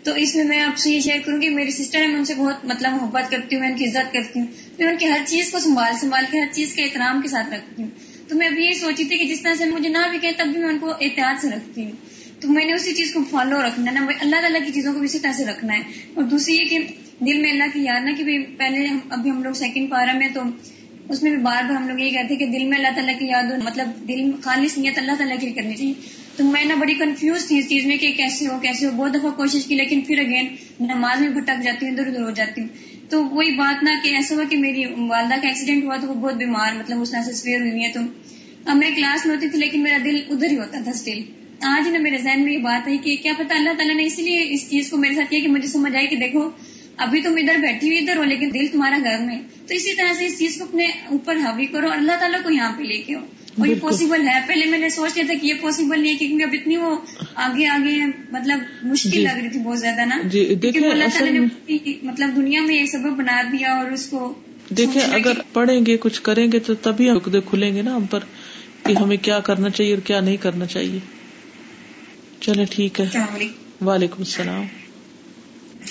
[0.03, 2.25] تو اس میں میں آپ سے یہ شیئر کروں گی میری سسٹر ہے میں ان
[2.25, 4.47] سے بہت مطلب محبت کرتی ہوں، میں ان کی عزت کرتی ہوں۔
[4.79, 7.53] میں ان کی ہر چیز کو سنبھال سنبھال کے، ہر چیز کے احترام کے ساتھ
[7.53, 7.89] رکھتی ہوں۔
[8.27, 10.45] تو میں ابھی یہ سوچی تھی کہ جس طرح سے مجھے نہ بھی کہیں تب
[10.45, 11.91] بھی میں ان کو احتیاط سے رکھتی ہوں۔
[12.39, 15.05] تو میں نے اسی چیز کو فالو رکھنا نا۔ اللہ تعالیٰ کی چیزوں کو بھی
[15.05, 15.81] اسی طرح سے رکھنا ہے۔
[16.13, 16.79] اور دوسری یہ کہ
[17.19, 20.41] دل میں اللہ کی یاد نا کہ پہلے ابھی ہم لوگ سیکنڈ پارا میں تو
[21.09, 23.19] اس میں بھی بار بار ہم لوگ یہ کہتے ہیں کہ دل میں اللہ تعالیٰ
[23.19, 25.93] کی یاد ہو مطلب دل خالص نیت اللہ تعالیٰ کی کرنی چاہیے۔
[26.35, 29.13] تو میں نا بڑی کنفیوز تھی اس چیز میں کہ کیسے ہو کیسے ہو، بہت
[29.13, 30.47] دفعہ کوشش کی، لیکن پھر اگین
[30.79, 32.67] نماز میں بھٹک جاتی ہوں ادھر ادھر ہو جاتی ہوں۔
[33.09, 36.13] تو وہی بات نہ کہ ایسا ہوا کہ میری والدہ کا ایکسیڈنٹ ہوا تو وہ
[36.13, 37.99] بہت بیمار مطلب اس طرح سے سویئر ہوئی ہے تو
[38.65, 41.21] اب میں کلاس میں ہوتی تھی لیکن میرا دل ادھر ہی ہوتا تھا اسٹل
[41.61, 44.21] آج نا میرے ذہن میں یہ بات ہے کہ کیا پتا اللہ تعالیٰ نے اسی
[44.21, 46.49] لیے اس چیز کو میرے ساتھ کیا کہ مجھے سمجھ آئی کہ دیکھو
[46.97, 50.13] ابھی تم ادھر بیٹھی ہوئی ادھر ہو لیکن دل تمہارا گھر میں تو اسی طرح
[50.13, 52.97] سے اس چیز کو اپنے اوپر حاوی کرو اور اللہ تعالیٰ کو یہاں پہ لے
[52.97, 53.19] کے ہو
[53.59, 56.17] اور یہ پاسبل ہے۔ پہلے میں نے سوچ لیا تھا کہ یہ پاسبل نہیں ہے
[56.17, 56.95] کیونکہ اب اتنی وہ
[57.35, 61.39] آگے آگے مطلب مشکل جی۔ لگ رہی تھی بہت زیادہ نا۔ جی، کیونکہ اللہ تعالیٰ
[61.39, 61.47] نے
[62.03, 64.33] مطلب دنیا میں یہ سبب بنا دیا اور اس کو
[64.69, 68.19] دیکھیں اگر پڑھیں گے کچھ کریں گے تو تبھی عقدے کھلیں گے نا ہم پر
[68.83, 70.99] کہ ہمیں کیا کرنا چاہیے اور کیا نہیں کرنا چاہیے۔
[72.39, 73.05] چلے ٹھیک ہے۔
[73.85, 74.65] وعلیکم السلام۔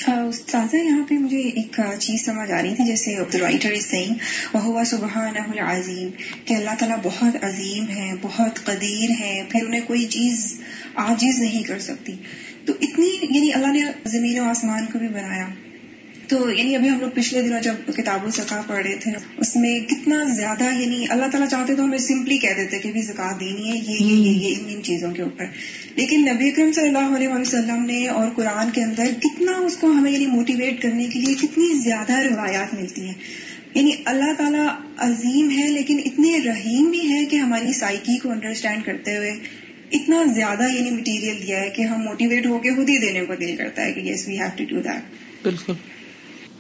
[0.07, 4.15] استاذہ یہاں پہ مجھے ایک چیز سمجھ آ رہی تھی، جیسے عبد الرائٹر سینگ
[4.53, 6.11] وہ ہوا سبحان العظیم،
[6.45, 10.61] کہ اللہ تعالیٰ بہت عظیم ہے، بہت قدیر ہے، پھر انہیں کوئی چیز
[10.95, 12.17] عاجز نہیں کر سکتی۔
[12.67, 15.49] تو اتنی یعنی اللہ نے زمین و آسمان کو بھی بنایا۔
[16.29, 19.81] تو یعنی ابھی ہم لوگ پچھلے دنوں جب کتاب الزکا پڑھ رہے تھے، اس میں
[19.81, 23.71] کتنا زیادہ یعنی اللہ تعالیٰ چاہتے تو ہمیں سمپلی کہہ دیتے کہ بھی زکات دینی
[23.71, 25.45] ہے، یہ یہ یہ یہ، ان ان چیزوں کے اوپر۔
[25.97, 29.91] لیکن نبی اکرم صلی اللہ علیہ وسلم نے اور قرآن کے اندر کتنا اس کو
[29.91, 33.15] ہمیں یعنی موٹیویٹ کرنے کے لیے کتنی زیادہ روایات ملتی ہیں۔
[33.75, 34.67] یعنی اللہ تعالیٰ
[34.97, 39.35] عظیم ہے لیکن اتنے رحیم بھی ہے کہ ہماری سائیکی کو انڈرسٹینڈ کرتے ہوئے
[39.93, 43.35] اتنا زیادہ یعنی مٹیریل دیا ہے کہ ہم موٹیویٹ ہو کے خود ہی دینے کو
[43.35, 45.03] دل کرتا ہے کہ yes we have to do that
[45.43, 45.73] بالکل۔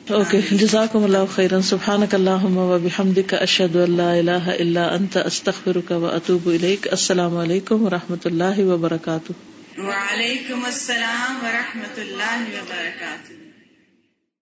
[0.08, 6.06] اوکے جزاکم اللہ خیرا سبحانک اللہم و بحمدک اشہد اللہ الہ الا انت استغفرک و
[6.06, 9.32] اتوب الیک السلام علیکم و رحمۃ اللہ وبرکاتہ
[9.80, 13.41] وعلیکم السلام ورحمۃ اللہ وبرکاتہ